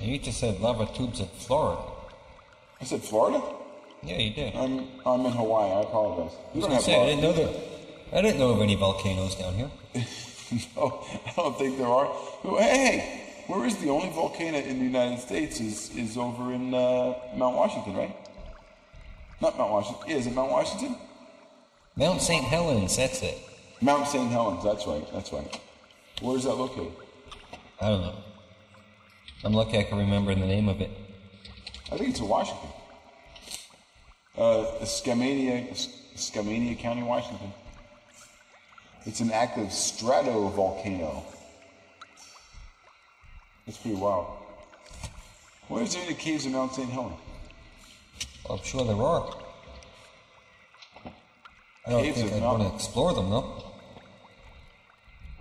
And 0.00 0.10
you 0.10 0.18
just 0.18 0.40
said 0.40 0.60
lava 0.60 0.86
tubes 0.94 1.20
in 1.20 1.26
Florida. 1.26 1.82
I 2.80 2.84
said 2.84 3.02
Florida. 3.02 3.42
Yeah, 4.02 4.18
you 4.18 4.34
did. 4.34 4.54
I'm 4.54 4.88
I'm 5.06 5.24
in 5.24 5.32
Hawaii. 5.32 5.70
I 5.70 5.80
apologize. 5.80 6.36
Was 6.54 6.64
don't 6.64 6.72
have 6.74 6.88
I 6.88 7.06
didn't 7.06 7.22
know 7.22 7.32
that. 7.32 7.73
I 8.12 8.22
didn't 8.22 8.38
know 8.38 8.50
of 8.50 8.60
any 8.60 8.74
volcanoes 8.74 9.34
down 9.34 9.54
here. 9.54 9.70
no, 10.76 11.04
I 11.26 11.32
don't 11.36 11.58
think 11.58 11.78
there 11.78 11.86
are. 11.86 12.12
Hey, 12.42 13.42
where 13.46 13.64
is 13.66 13.76
the 13.78 13.88
only 13.90 14.10
volcano 14.10 14.58
in 14.58 14.78
the 14.78 14.84
United 14.84 15.20
States? 15.20 15.60
Is 15.60 15.94
is 15.96 16.16
over 16.16 16.52
in 16.52 16.74
uh, 16.74 17.14
Mount 17.36 17.56
Washington, 17.56 17.96
right? 17.96 18.16
Not 19.40 19.58
Mount 19.58 19.72
Washington. 19.72 20.08
Yeah, 20.08 20.16
is 20.16 20.26
it 20.26 20.34
Mount 20.34 20.50
Washington? 20.50 20.96
Mount 21.96 22.22
St. 22.22 22.44
Helens, 22.44 22.96
that's 22.96 23.22
it. 23.22 23.38
Mount 23.80 24.08
St. 24.08 24.30
Helens. 24.30 24.64
That's 24.64 24.86
right. 24.86 25.06
That's 25.12 25.32
right. 25.32 25.60
Where 26.20 26.36
is 26.36 26.44
that 26.44 26.54
located? 26.54 26.92
I 27.80 27.88
don't 27.88 28.00
know. 28.00 28.14
I'm 29.44 29.52
lucky 29.52 29.78
I 29.78 29.84
can 29.84 29.98
remember 29.98 30.34
the 30.34 30.46
name 30.46 30.68
of 30.68 30.80
it. 30.80 30.90
I 31.92 31.98
think 31.98 32.10
it's 32.10 32.20
in 32.20 32.28
Washington. 32.28 32.70
Uh, 34.36 34.64
Skamania, 34.82 35.70
Skamania 36.16 36.78
County, 36.78 37.02
Washington. 37.02 37.52
It's 39.06 39.20
an 39.20 39.30
active 39.30 39.68
stratovolcano. 39.68 41.22
That's 43.66 43.78
pretty 43.78 43.96
wild. 43.96 44.26
Where 45.68 45.82
is 45.82 45.94
there 45.94 46.02
any 46.04 46.14
caves 46.14 46.46
in 46.46 46.52
Mount 46.52 46.74
St. 46.74 46.90
Helens? 46.90 47.18
I'm 48.48 48.62
sure 48.62 48.84
there 48.84 48.96
are. 48.96 49.34
I 51.86 51.90
don't 51.90 52.02
Caves 52.02 52.20
think 52.20 52.32
of 52.32 52.36
I'd 52.36 52.46
want 52.46 52.62
to 52.62 52.74
explore 52.74 53.14
them, 53.14 53.30
though. 53.30 53.62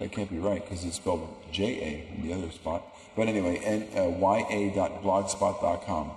That 0.00 0.10
can't 0.12 0.30
be 0.30 0.38
right 0.38 0.62
because 0.62 0.84
it's 0.84 0.96
spelled 0.96 1.28
J-A 1.52 2.08
in 2.16 2.22
the 2.26 2.32
other 2.34 2.50
spot. 2.50 2.82
But 3.16 3.28
anyway, 3.28 3.60
and 3.64 3.84
uh, 3.96 4.08
ya.blogspot.com. 4.18 6.10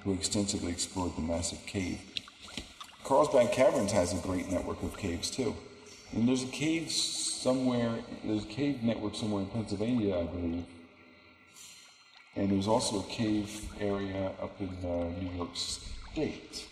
who 0.03 0.13
extensively 0.13 0.71
explored 0.71 1.15
the 1.15 1.21
massive 1.21 1.65
cave. 1.65 2.01
Carlsbad 3.03 3.51
Caverns 3.51 3.91
has 3.91 4.13
a 4.13 4.21
great 4.27 4.49
network 4.49 4.81
of 4.83 4.97
caves 4.97 5.29
too. 5.29 5.55
And 6.13 6.27
there's 6.27 6.43
a 6.43 6.47
cave 6.47 6.91
somewhere, 6.91 7.99
there's 8.23 8.43
a 8.43 8.47
cave 8.47 8.83
network 8.83 9.15
somewhere 9.15 9.41
in 9.41 9.49
Pennsylvania, 9.49 10.19
I 10.19 10.23
believe. 10.23 10.65
And 12.35 12.51
there's 12.51 12.67
also 12.67 12.99
a 12.99 13.03
cave 13.03 13.67
area 13.79 14.31
up 14.41 14.59
in 14.59 14.69
uh, 14.83 15.09
New 15.19 15.37
York 15.37 15.55
State. 15.55 16.67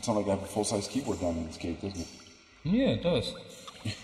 It 0.00 0.04
sounds 0.06 0.16
like 0.16 0.28
I 0.28 0.30
have 0.30 0.42
a 0.42 0.46
full 0.46 0.64
size 0.64 0.88
keyboard 0.88 1.20
down 1.20 1.36
in 1.36 1.46
this 1.46 1.58
cave, 1.58 1.78
doesn't 1.78 2.00
it? 2.00 2.08
Yeah, 2.64 2.88
it 2.96 3.02
does. 3.02 3.34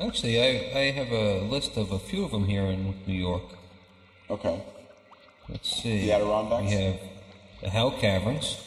Actually, 0.00 0.38
I, 0.38 0.78
I 0.78 0.90
have 0.90 1.10
a 1.10 1.40
list 1.46 1.78
of 1.78 1.92
a 1.92 1.98
few 1.98 2.26
of 2.26 2.32
them 2.32 2.44
here 2.44 2.66
in 2.66 2.94
New 3.06 3.14
York. 3.18 3.44
Okay, 4.28 4.62
Let's 5.48 5.82
see. 5.82 6.00
The 6.02 6.12
Adirondacks? 6.12 6.62
We 6.66 6.72
have 6.72 6.96
the 7.62 7.70
Howe 7.70 7.88
Caverns, 7.98 8.62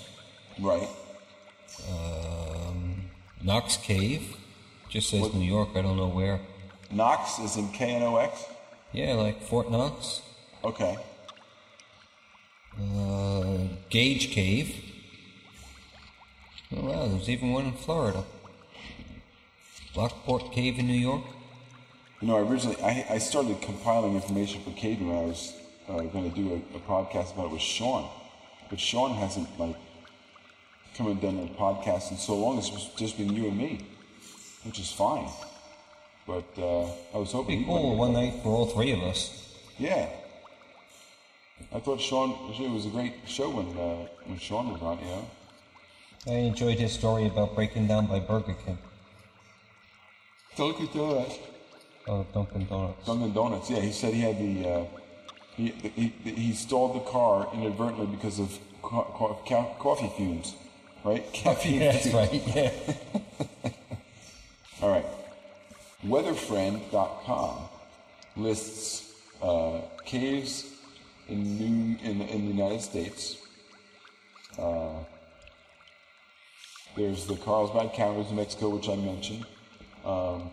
right. 0.60 0.90
um, 1.88 3.04
Knox 3.44 3.78
Cave. 3.78 4.36
Just 4.90 5.12
says 5.12 5.22
What- 5.22 5.36
New 5.36 5.46
York. 5.46 5.70
I 5.76 5.84
don't 5.84 5.96
know 5.96 6.08
where. 6.08 6.40
Knox 6.90 7.38
is 7.38 7.56
in 7.56 7.72
K 7.72 7.92
N 7.92 8.02
O 8.02 8.16
X? 8.18 8.46
Yeah, 8.94 9.14
like 9.14 9.44
Fort 9.44 9.70
Knox. 9.70 10.24
Okay. 10.64 10.98
Uh, 12.80 13.68
Gage 13.92 14.32
Cave. 14.32 14.81
There's 17.12 17.30
even 17.30 17.52
one 17.52 17.66
in 17.66 17.74
Florida. 17.74 18.24
Lockport 19.98 20.54
Cave 20.54 20.80
in 20.80 20.88
New 20.88 20.94
York. 20.94 21.24
You 22.22 22.30
know, 22.30 22.38
I 22.38 22.42
originally 22.42 22.82
I, 22.82 23.06
I 23.10 23.18
started 23.18 23.62
compiling 23.62 24.16
information 24.16 24.62
for 24.62 24.70
Caden 24.70 25.08
when 25.08 25.18
I 25.18 25.22
was 25.24 25.54
uh, 25.90 25.98
going 26.04 26.30
to 26.32 26.36
do 26.36 26.54
a, 26.54 26.78
a 26.78 26.80
podcast 26.80 27.34
about 27.34 27.48
it 27.48 27.52
with 27.52 27.62
Sean, 27.62 28.08
but 28.70 28.80
Sean 28.80 29.14
hasn't 29.16 29.60
like 29.60 29.76
come 30.96 31.08
and 31.08 31.20
done 31.22 31.38
a 31.40 31.60
podcast 31.62 32.12
in 32.12 32.18
so 32.18 32.36
long. 32.38 32.58
It's 32.58 32.70
just- 32.96 33.18
been 33.18 33.34
you 33.34 33.48
and 33.48 33.58
me, 33.58 33.86
which 34.64 34.80
is 34.80 34.90
fine. 34.90 35.28
But 36.26 36.46
uh, 36.58 36.86
I 37.14 37.18
was 37.18 37.34
hoping 37.34 37.60
Be 37.60 37.66
he 37.66 37.70
would- 37.70 37.78
cool 37.78 37.98
one 37.98 38.14
night 38.14 38.36
for 38.42 38.50
all 38.50 38.68
three 38.68 38.92
of 38.92 39.04
us. 39.04 39.54
Yeah, 39.78 40.08
I 41.74 41.80
thought 41.82 42.00
Sean 42.00 42.30
it 42.58 42.70
was 42.72 42.86
a 42.86 42.90
great 42.90 43.16
show 43.26 43.50
when 43.50 43.68
uh, 43.78 44.08
when 44.26 44.40
Sean 44.40 44.72
was 44.72 44.82
on. 44.82 45.00
You 45.00 45.06
know, 45.06 45.26
I 46.28 46.34
enjoyed 46.34 46.78
his 46.78 46.92
story 46.94 47.26
about 47.28 47.56
breaking 47.56 47.88
down 47.88 48.06
by 48.08 48.20
Burger 48.20 48.56
King. 48.66 48.78
Dunkin' 50.56 50.90
Donuts. 50.94 51.40
Oh, 52.08 52.26
Dunkin' 52.34 52.66
Donuts. 52.68 53.06
Dunkin' 53.06 53.34
Donuts. 53.34 53.70
Yeah, 53.70 53.80
he 53.80 53.92
said 53.92 54.14
he 54.14 54.22
had 54.22 54.38
the 54.38 54.70
uh, 54.70 54.86
he, 55.56 55.70
he 55.96 56.14
he 56.32 56.54
stalled 56.54 56.96
the 56.96 57.00
car 57.12 57.48
inadvertently 57.54 58.06
because 58.08 58.40
of 58.40 58.58
co- 58.82 59.08
co- 59.16 59.40
ca- 59.48 59.74
coffee 59.80 60.12
fumes, 60.16 60.56
right? 61.04 61.32
Caffeine 61.34 61.82
Yeah, 61.82 61.92
that's 61.94 62.04
fumes. 62.10 62.16
right. 62.16 62.56
Yeah. 62.56 63.72
All 64.82 64.90
right. 64.90 65.06
Weatherfriend.com 66.06 67.70
lists 68.36 69.12
uh, 69.42 69.82
caves 70.06 70.66
in 71.28 71.44
New 71.58 71.98
in 72.04 72.20
the, 72.20 72.26
in 72.28 72.42
the 72.46 72.54
United 72.54 72.82
States. 72.82 73.38
Uh, 74.60 74.94
there's 76.96 77.26
the 77.26 77.36
Carlsbad 77.38 77.94
Caverns 77.94 78.30
in 78.30 78.36
Mexico, 78.36 78.70
which 78.70 78.90
I 78.90 78.96
mentioned. 78.96 79.46
Um, 80.06 80.52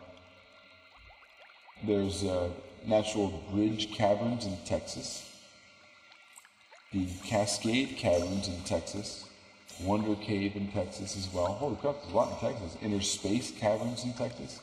there's 1.84 2.24
uh, 2.24 2.48
Natural 2.86 3.42
Bridge 3.52 3.92
Caverns 3.92 4.46
in 4.46 4.56
Texas. 4.64 5.24
The 6.92 7.06
Cascade 7.24 7.96
Caverns 7.96 8.48
in 8.48 8.60
Texas. 8.62 9.28
Wonder 9.82 10.14
Cave 10.16 10.56
in 10.56 10.68
Texas 10.68 11.16
as 11.16 11.32
well. 11.32 11.46
Holy 11.46 11.76
crap, 11.76 12.00
there's 12.02 12.12
a 12.12 12.16
lot 12.16 12.32
in 12.32 12.50
Texas. 12.50 12.76
Inner 12.82 13.00
Space 13.00 13.52
Caverns 13.52 14.04
in 14.04 14.12
Texas. 14.14 14.60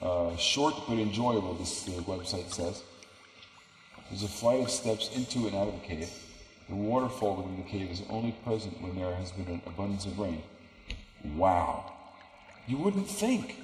Uh, 0.00 0.36
short 0.36 0.74
but 0.88 0.98
enjoyable, 0.98 1.54
this 1.54 1.88
uh, 1.88 1.92
website 2.02 2.52
says. 2.52 2.82
There's 4.10 4.24
a 4.24 4.28
flight 4.28 4.60
of 4.60 4.70
steps 4.70 5.14
into 5.14 5.46
and 5.46 5.54
out 5.56 5.68
of 5.68 5.74
the 5.74 5.86
cave. 5.86 6.10
The 6.68 6.74
waterfall 6.74 7.36
within 7.36 7.56
the 7.56 7.62
cave 7.70 7.90
is 7.90 8.02
only 8.08 8.32
present 8.44 8.80
when 8.80 8.96
there 8.96 9.14
has 9.14 9.32
been 9.32 9.46
an 9.48 9.60
abundance 9.66 10.06
of 10.06 10.18
rain. 10.18 10.42
Wow. 11.36 11.92
You 12.66 12.78
wouldn't 12.78 13.08
think 13.08 13.56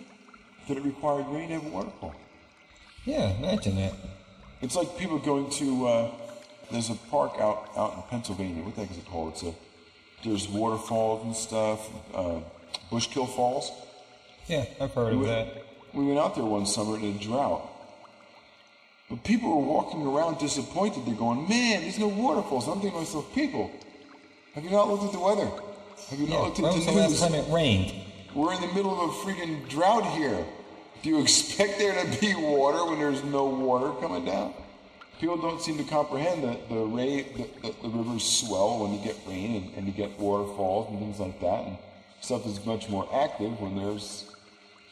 that 0.68 0.76
it 0.76 0.84
required 0.84 1.26
rain 1.28 1.48
to 1.48 1.54
have 1.54 1.66
a 1.66 1.68
waterfall. 1.70 2.14
Yeah, 3.04 3.30
imagine 3.38 3.76
that. 3.76 3.94
It's 4.60 4.76
like 4.76 4.98
people 4.98 5.18
going 5.18 5.48
to, 5.50 5.86
uh, 5.86 6.10
there's 6.70 6.90
a 6.90 6.94
park 7.10 7.32
out, 7.38 7.70
out 7.76 7.94
in 7.96 8.02
Pennsylvania. 8.10 8.62
What 8.62 8.74
the 8.74 8.82
heck 8.82 8.90
is 8.90 8.98
it 8.98 9.06
called? 9.06 9.32
It's 9.32 9.42
a, 9.44 9.54
there's 10.22 10.48
waterfalls 10.48 11.24
and 11.24 11.34
stuff, 11.34 11.88
uh, 12.14 12.40
Bushkill 12.90 13.26
Falls. 13.34 13.72
Yeah, 14.46 14.66
I've 14.78 14.92
heard 14.92 15.14
of 15.14 15.20
We- 15.20 15.26
that. 15.26 15.64
We 15.92 16.04
went 16.04 16.18
out 16.20 16.36
there 16.36 16.44
one 16.44 16.66
summer 16.66 16.96
in 16.98 17.04
a 17.04 17.12
drought. 17.18 17.68
But 19.10 19.24
people 19.24 19.50
were 19.50 19.66
walking 19.66 20.06
around 20.06 20.38
disappointed. 20.38 21.04
They're 21.04 21.14
going, 21.14 21.48
man, 21.48 21.82
there's 21.82 21.98
no 21.98 22.08
waterfalls. 22.08 22.68
I'm 22.68 22.74
thinking 22.74 22.92
to 22.92 22.98
myself, 22.98 23.34
people, 23.34 23.70
have 24.54 24.62
you 24.64 24.70
not 24.70 24.88
looked 24.88 25.04
at 25.04 25.12
the 25.12 25.18
weather? 25.18 25.50
Have 26.10 26.18
you 26.18 26.26
Yeah, 26.26 26.36
not 26.36 26.44
looked 26.44 26.58
when 26.60 26.70
at 26.70 26.74
was 26.76 26.86
the 26.86 26.92
the 26.92 26.96
last 26.98 27.10
news? 27.10 27.20
time 27.20 27.34
it 27.34 27.52
rained? 27.52 27.92
We're 28.34 28.54
in 28.54 28.60
the 28.60 28.68
middle 28.68 28.92
of 28.92 29.10
a 29.10 29.12
freaking 29.12 29.68
drought 29.68 30.06
here. 30.16 30.44
Do 31.02 31.08
you 31.08 31.20
expect 31.20 31.78
there 31.78 31.92
to 32.04 32.20
be 32.20 32.34
water 32.36 32.84
when 32.88 32.98
there's 33.00 33.24
no 33.24 33.46
water 33.46 33.90
coming 34.00 34.24
down? 34.24 34.54
People 35.18 35.36
don't 35.38 35.60
seem 35.60 35.76
to 35.78 35.84
comprehend 35.84 36.44
that 36.44 36.68
the, 36.68 36.76
ra- 36.76 37.04
the, 37.04 37.48
the, 37.62 37.74
the 37.82 37.88
rivers 37.88 38.24
swell 38.24 38.78
when 38.78 38.94
you 38.94 39.00
get 39.04 39.16
rain 39.26 39.56
and, 39.56 39.74
and 39.76 39.86
you 39.86 39.92
get 39.92 40.18
waterfalls 40.18 40.88
and 40.90 40.98
things 41.00 41.18
like 41.18 41.40
that. 41.40 41.64
And 41.66 41.76
stuff 42.20 42.46
is 42.46 42.64
much 42.64 42.88
more 42.88 43.08
active 43.12 43.60
when 43.60 43.76
there's 43.76 44.30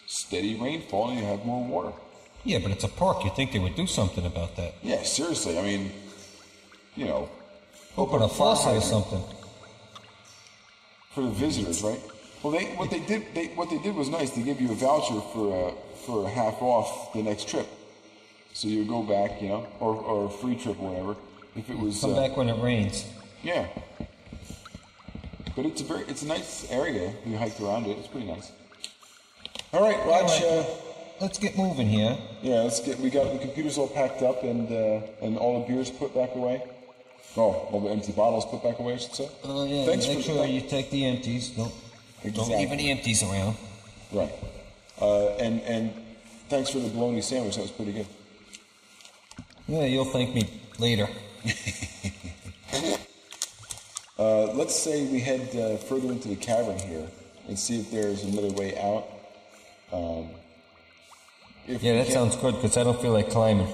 steady 0.06 0.58
rainfall 0.58 1.10
and 1.10 1.18
you 1.20 1.24
have 1.26 1.44
more 1.46 1.64
water. 1.64 1.92
Yeah, 2.48 2.60
but 2.62 2.70
it's 2.70 2.84
a 2.84 2.88
park. 2.88 3.24
You'd 3.24 3.36
think 3.36 3.52
they 3.52 3.58
would 3.58 3.76
do 3.76 3.86
something 3.86 4.24
about 4.24 4.56
that. 4.56 4.72
Yeah, 4.82 5.02
seriously. 5.02 5.58
I 5.58 5.62
mean, 5.62 5.92
you 6.96 7.04
know, 7.04 7.28
Open 7.98 8.22
a 8.22 8.28
faucet 8.28 8.74
or 8.76 8.80
something. 8.80 9.22
for 11.12 11.22
the 11.22 11.28
visitors, 11.30 11.82
right? 11.82 12.00
Well, 12.42 12.52
they 12.52 12.64
what 12.80 12.90
they 12.90 13.00
did 13.00 13.34
they 13.34 13.48
what 13.48 13.68
they 13.68 13.78
did 13.78 13.94
was 13.94 14.08
nice. 14.08 14.30
They 14.30 14.42
gave 14.42 14.60
you 14.62 14.70
a 14.70 14.74
voucher 14.74 15.20
for 15.34 15.46
a 15.68 15.72
for 16.06 16.26
a 16.26 16.30
half 16.30 16.62
off 16.62 17.12
the 17.12 17.22
next 17.22 17.48
trip, 17.48 17.66
so 18.54 18.66
you 18.68 18.84
go 18.86 19.02
back, 19.02 19.42
you 19.42 19.48
know, 19.48 19.66
or 19.80 19.94
or 19.96 20.26
a 20.26 20.30
free 20.30 20.56
trip 20.56 20.80
or 20.80 20.88
whatever. 20.90 21.16
If 21.56 21.68
it 21.68 21.78
was 21.78 22.00
Come 22.00 22.14
uh, 22.14 22.28
back 22.28 22.36
when 22.36 22.48
it 22.48 22.62
rains. 22.62 23.04
yeah. 23.42 23.66
But 25.56 25.66
it's 25.66 25.80
a 25.82 25.84
very 25.84 26.04
it's 26.08 26.22
a 26.22 26.26
nice 26.28 26.70
area. 26.70 27.12
You 27.26 27.36
hiked 27.36 27.60
around 27.60 27.86
it. 27.88 27.98
It's 27.98 28.08
pretty 28.08 28.26
nice. 28.28 28.52
All 29.74 29.82
right, 29.82 29.98
Raj. 30.06 30.30
All 30.42 30.60
Uh. 30.60 30.87
Let's 31.20 31.38
get 31.38 31.56
moving 31.56 31.88
here. 31.88 32.16
yeah, 32.42 32.60
let's 32.60 32.80
get. 32.80 32.98
We 33.00 33.10
got 33.10 33.32
the 33.32 33.38
computers 33.38 33.76
all 33.76 33.88
packed 33.88 34.22
up 34.22 34.44
and 34.44 34.70
uh, 34.70 35.00
and 35.20 35.36
all 35.36 35.60
the 35.60 35.66
beers 35.66 35.90
put 35.90 36.14
back 36.14 36.34
away. 36.34 36.62
Oh, 37.36 37.50
all 37.70 37.80
the 37.80 37.90
empty 37.90 38.12
bottles 38.12 38.46
put 38.46 38.62
back 38.62 38.78
away, 38.78 38.94
I 38.94 38.96
should 38.98 39.14
say. 39.14 39.28
Oh 39.44 39.64
yeah, 39.64 39.84
Thanks 39.84 40.06
make 40.06 40.18
for 40.18 40.22
sure 40.22 40.46
you 40.46 40.60
take 40.60 40.90
the 40.90 41.04
empties. 41.06 41.50
Don't 41.50 41.72
don't 42.34 42.48
leave 42.48 42.70
any 42.70 42.90
empties 42.90 43.22
around. 43.22 43.56
Right. 44.12 44.32
Uh, 45.00 45.28
and 45.38 45.60
and 45.62 45.92
thanks 46.48 46.70
for 46.70 46.78
the 46.78 46.88
bologna 46.88 47.20
sandwich. 47.20 47.56
That 47.56 47.62
was 47.62 47.70
pretty 47.72 47.92
good. 47.92 48.06
Yeah, 49.66 49.84
you'll 49.84 50.04
thank 50.04 50.34
me 50.34 50.48
later. 50.78 51.08
Uh, 54.18 54.52
let's 54.54 54.74
say 54.74 55.06
we 55.06 55.20
head 55.20 55.54
uh, 55.54 55.76
further 55.76 56.10
into 56.10 56.26
the 56.26 56.34
cavern 56.34 56.76
here 56.80 57.06
and 57.46 57.56
see 57.56 57.78
if 57.78 57.88
there's 57.92 58.24
another 58.24 58.50
way 58.54 58.76
out. 58.76 59.06
Um, 59.92 60.30
Yeah, 61.68 62.02
that 62.02 62.10
sounds 62.10 62.34
good 62.36 62.54
because 62.54 62.78
I 62.78 62.84
don't 62.84 62.98
feel 62.98 63.12
like 63.12 63.28
climbing. 63.28 63.68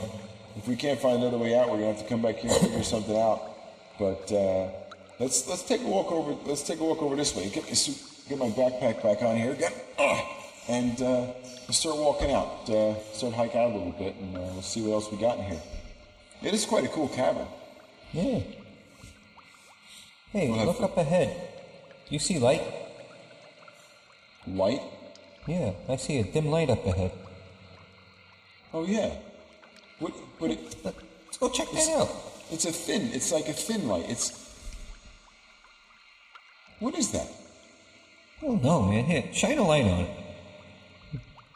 If 0.57 0.66
we 0.66 0.74
can't 0.74 0.98
find 0.98 1.22
another 1.22 1.38
way 1.38 1.57
out, 1.57 1.70
we're 1.70 1.76
gonna 1.76 1.94
have 1.94 2.02
to 2.02 2.09
come 2.09 2.22
back 2.22 2.38
here 2.38 2.50
and 2.50 2.61
figure 2.61 2.83
something 2.83 3.16
out. 3.16 3.40
But 4.00 4.33
uh, 4.33 4.68
let's 5.20 5.48
let's 5.48 5.62
take 5.62 5.80
a 5.80 5.87
walk 5.87 6.11
over. 6.11 6.35
Let's 6.44 6.64
take 6.64 6.80
a 6.80 6.85
walk 6.85 7.02
over 7.02 7.14
this 7.14 7.37
way. 7.37 7.48
Get 7.50 7.64
my 7.66 7.72
suit. 7.72 7.96
get 8.28 8.38
my 8.38 8.48
backpack 8.50 9.00
back 9.00 9.22
on 9.22 9.37
here, 9.37 9.54
get, 9.54 9.72
uh, 9.96 10.20
and 10.68 11.00
uh, 11.02 11.26
start 11.70 11.96
walking 11.96 12.33
out. 12.33 12.68
Uh, 12.68 12.98
start 13.12 13.33
hike 13.33 13.54
out 13.54 13.70
a 13.70 13.74
little 13.74 13.92
bit, 13.92 14.16
and 14.16 14.37
uh, 14.37 14.40
we'll 14.40 14.62
see 14.62 14.83
what 14.83 14.94
else 14.94 15.12
we 15.12 15.16
got 15.18 15.38
in 15.38 15.44
here. 15.44 15.62
It 16.42 16.52
is 16.52 16.66
quite 16.66 16.85
a 16.85 16.88
cool 16.88 17.09
cavern. 17.09 17.46
Yeah. 18.12 18.40
Hey, 20.33 20.50
We'll 20.50 20.66
look 20.66 20.80
up 20.80 20.96
ahead. 20.96 21.30
You 22.09 22.18
see 22.18 22.40
light? 22.40 22.62
Light. 24.48 24.83
Yeah, 25.46 25.74
I 25.88 25.94
see 25.94 26.18
a 26.18 26.24
dim 26.24 26.46
light 26.46 26.70
up 26.70 26.85
ahead. 26.85 27.12
Oh 28.74 28.84
yeah. 28.84 29.12
What? 30.00 30.12
But 30.40 30.50
it, 30.50 30.58
Let's 30.84 31.38
go 31.38 31.48
check 31.48 31.70
that 31.70 31.88
out. 31.96 32.10
it's 32.50 32.64
a 32.64 32.72
thin. 32.72 33.10
It's 33.12 33.30
like 33.32 33.48
a 33.48 33.52
thin 33.52 33.87
light. 33.87 34.06
It's. 34.08 34.32
What 36.80 36.98
is 36.98 37.12
that? 37.12 37.28
Oh 38.42 38.56
no, 38.56 38.82
man. 38.82 39.04
Here, 39.04 39.24
shine 39.32 39.58
a 39.58 39.62
light 39.62 39.84
on 39.84 40.00
it. 40.00 40.10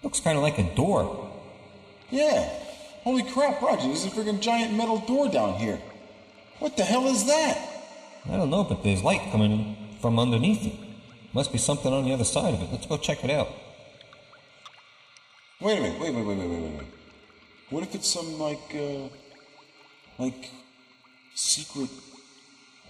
Looks 0.04 0.20
kind 0.20 0.38
of 0.38 0.44
like 0.44 0.58
a 0.58 0.74
door. 0.76 1.30
Yeah. 2.10 2.48
Holy 3.02 3.24
crap, 3.24 3.60
Roger! 3.60 3.88
There's 3.88 4.04
a 4.04 4.10
freaking 4.10 4.40
giant 4.40 4.74
metal 4.74 4.98
door 4.98 5.28
down 5.28 5.54
here. 5.54 5.80
What 6.60 6.76
the 6.76 6.84
hell 6.84 7.06
is 7.08 7.26
that? 7.26 7.58
I 8.30 8.36
don't 8.36 8.50
know, 8.50 8.64
but 8.64 8.82
there's 8.84 9.02
light 9.02 9.30
coming 9.32 9.76
from 10.00 10.18
underneath 10.18 10.66
it. 10.66 10.74
Must 11.32 11.50
be 11.50 11.58
something 11.58 11.92
on 11.92 12.04
the 12.04 12.12
other 12.12 12.24
side 12.24 12.54
of 12.54 12.62
it. 12.62 12.68
Let's 12.70 12.86
go 12.86 12.96
check 12.96 13.24
it 13.24 13.30
out. 13.30 13.48
Wait 15.60 15.78
a 15.78 15.82
minute. 15.82 16.00
Wait, 16.00 16.14
wait, 16.14 16.24
wait, 16.24 16.38
wait, 16.38 16.48
wait, 16.48 16.60
wait, 16.60 16.72
wait. 16.78 16.97
What 17.70 17.82
if 17.82 17.94
it's 17.94 18.08
some 18.08 18.38
like, 18.38 18.74
uh, 18.74 19.08
like 20.18 20.50
secret 21.34 21.90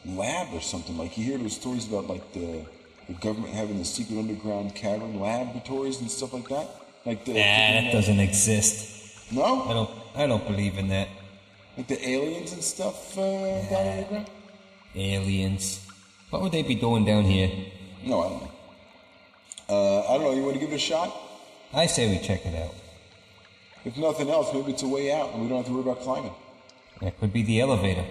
lab 0.06 0.54
or 0.54 0.60
something? 0.60 0.96
Like 0.96 1.18
you 1.18 1.24
hear 1.24 1.38
those 1.38 1.54
stories 1.56 1.86
about 1.88 2.06
like 2.06 2.32
the 2.32 2.64
the 3.08 3.14
government 3.14 3.52
having 3.54 3.78
the 3.78 3.84
secret 3.84 4.18
underground 4.18 4.74
cavern 4.74 5.18
laboratories 5.20 6.00
and 6.00 6.10
stuff 6.10 6.32
like 6.32 6.48
that. 6.48 6.68
Like 7.06 7.24
the 7.24 7.32
Nah, 7.32 7.38
that 7.40 7.92
doesn't 7.92 8.20
exist. 8.20 9.32
No, 9.32 9.64
I 9.68 9.72
don't. 9.72 9.90
I 10.14 10.26
don't 10.26 10.46
believe 10.46 10.78
in 10.78 10.88
that. 10.88 11.08
like 11.76 11.88
the 11.88 12.08
aliens 12.08 12.52
and 12.52 12.62
stuff 12.62 13.16
uh, 13.18 13.68
down 13.70 13.86
underground. 13.98 14.26
Aliens. 14.94 15.86
What 16.30 16.42
would 16.42 16.52
they 16.52 16.62
be 16.62 16.74
doing 16.74 17.04
down 17.04 17.24
here? 17.24 17.50
No, 18.04 18.20
I 18.20 18.28
don't 18.28 18.42
know. 18.42 18.50
Uh, 19.70 20.00
I 20.08 20.14
don't 20.14 20.22
know. 20.24 20.34
You 20.34 20.42
want 20.42 20.54
to 20.54 20.60
give 20.60 20.72
it 20.72 20.76
a 20.76 20.78
shot? 20.78 21.14
I 21.72 21.86
say 21.86 22.08
we 22.08 22.18
check 22.24 22.44
it 22.46 22.54
out. 22.54 22.74
If 23.88 23.96
nothing 23.96 24.28
else, 24.28 24.52
maybe 24.52 24.72
it's 24.72 24.82
a 24.82 24.86
way 24.86 25.10
out, 25.10 25.32
and 25.32 25.40
we 25.40 25.48
don't 25.48 25.56
have 25.56 25.66
to 25.66 25.72
worry 25.72 25.80
about 25.80 26.02
climbing. 26.02 26.34
That 27.00 27.18
could 27.18 27.32
be 27.32 27.42
the 27.42 27.62
elevator. 27.62 28.04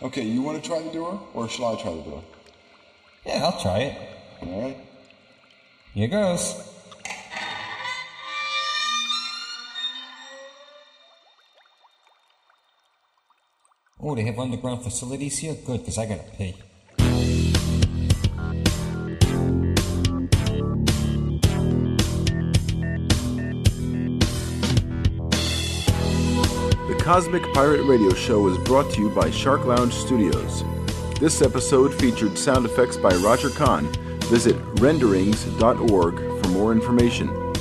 Okay, 0.00 0.22
you 0.22 0.40
want 0.40 0.62
to 0.62 0.66
try 0.66 0.80
the 0.80 0.90
door, 0.90 1.20
or 1.34 1.46
shall 1.46 1.76
I 1.76 1.82
try 1.82 1.94
the 1.94 2.00
door? 2.00 2.24
Yeah, 3.26 3.44
I'll 3.44 3.60
try 3.60 3.80
it. 3.80 3.98
All 4.40 4.62
right. 4.62 4.78
Here 5.92 6.08
goes. 6.08 6.54
Oh, 14.00 14.14
they 14.14 14.22
have 14.22 14.38
underground 14.38 14.84
facilities 14.84 15.36
here? 15.36 15.54
Good, 15.66 15.80
because 15.80 15.98
I 15.98 16.06
gotta 16.06 16.24
pee. 16.38 16.54
Cosmic 27.04 27.52
Pirate 27.52 27.84
Radio 27.84 28.14
Show 28.14 28.40
was 28.40 28.56
brought 28.56 28.90
to 28.92 29.00
you 29.02 29.10
by 29.10 29.30
Shark 29.30 29.66
Lounge 29.66 29.92
Studios. 29.92 30.64
This 31.20 31.42
episode 31.42 31.92
featured 31.92 32.38
sound 32.38 32.64
effects 32.64 32.96
by 32.96 33.14
Roger 33.16 33.50
Kahn. 33.50 33.84
Visit 34.30 34.56
renderings.org 34.80 36.16
for 36.16 36.48
more 36.48 36.72
information. 36.72 37.52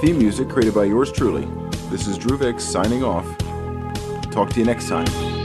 Theme 0.00 0.18
music 0.18 0.50
created 0.50 0.74
by 0.74 0.84
yours 0.84 1.10
truly. 1.10 1.46
This 1.88 2.06
is 2.06 2.18
Drew 2.18 2.36
Vics 2.36 2.60
signing 2.60 3.02
off. 3.02 3.24
Talk 4.30 4.50
to 4.50 4.58
you 4.58 4.66
next 4.66 4.86
time. 4.90 5.39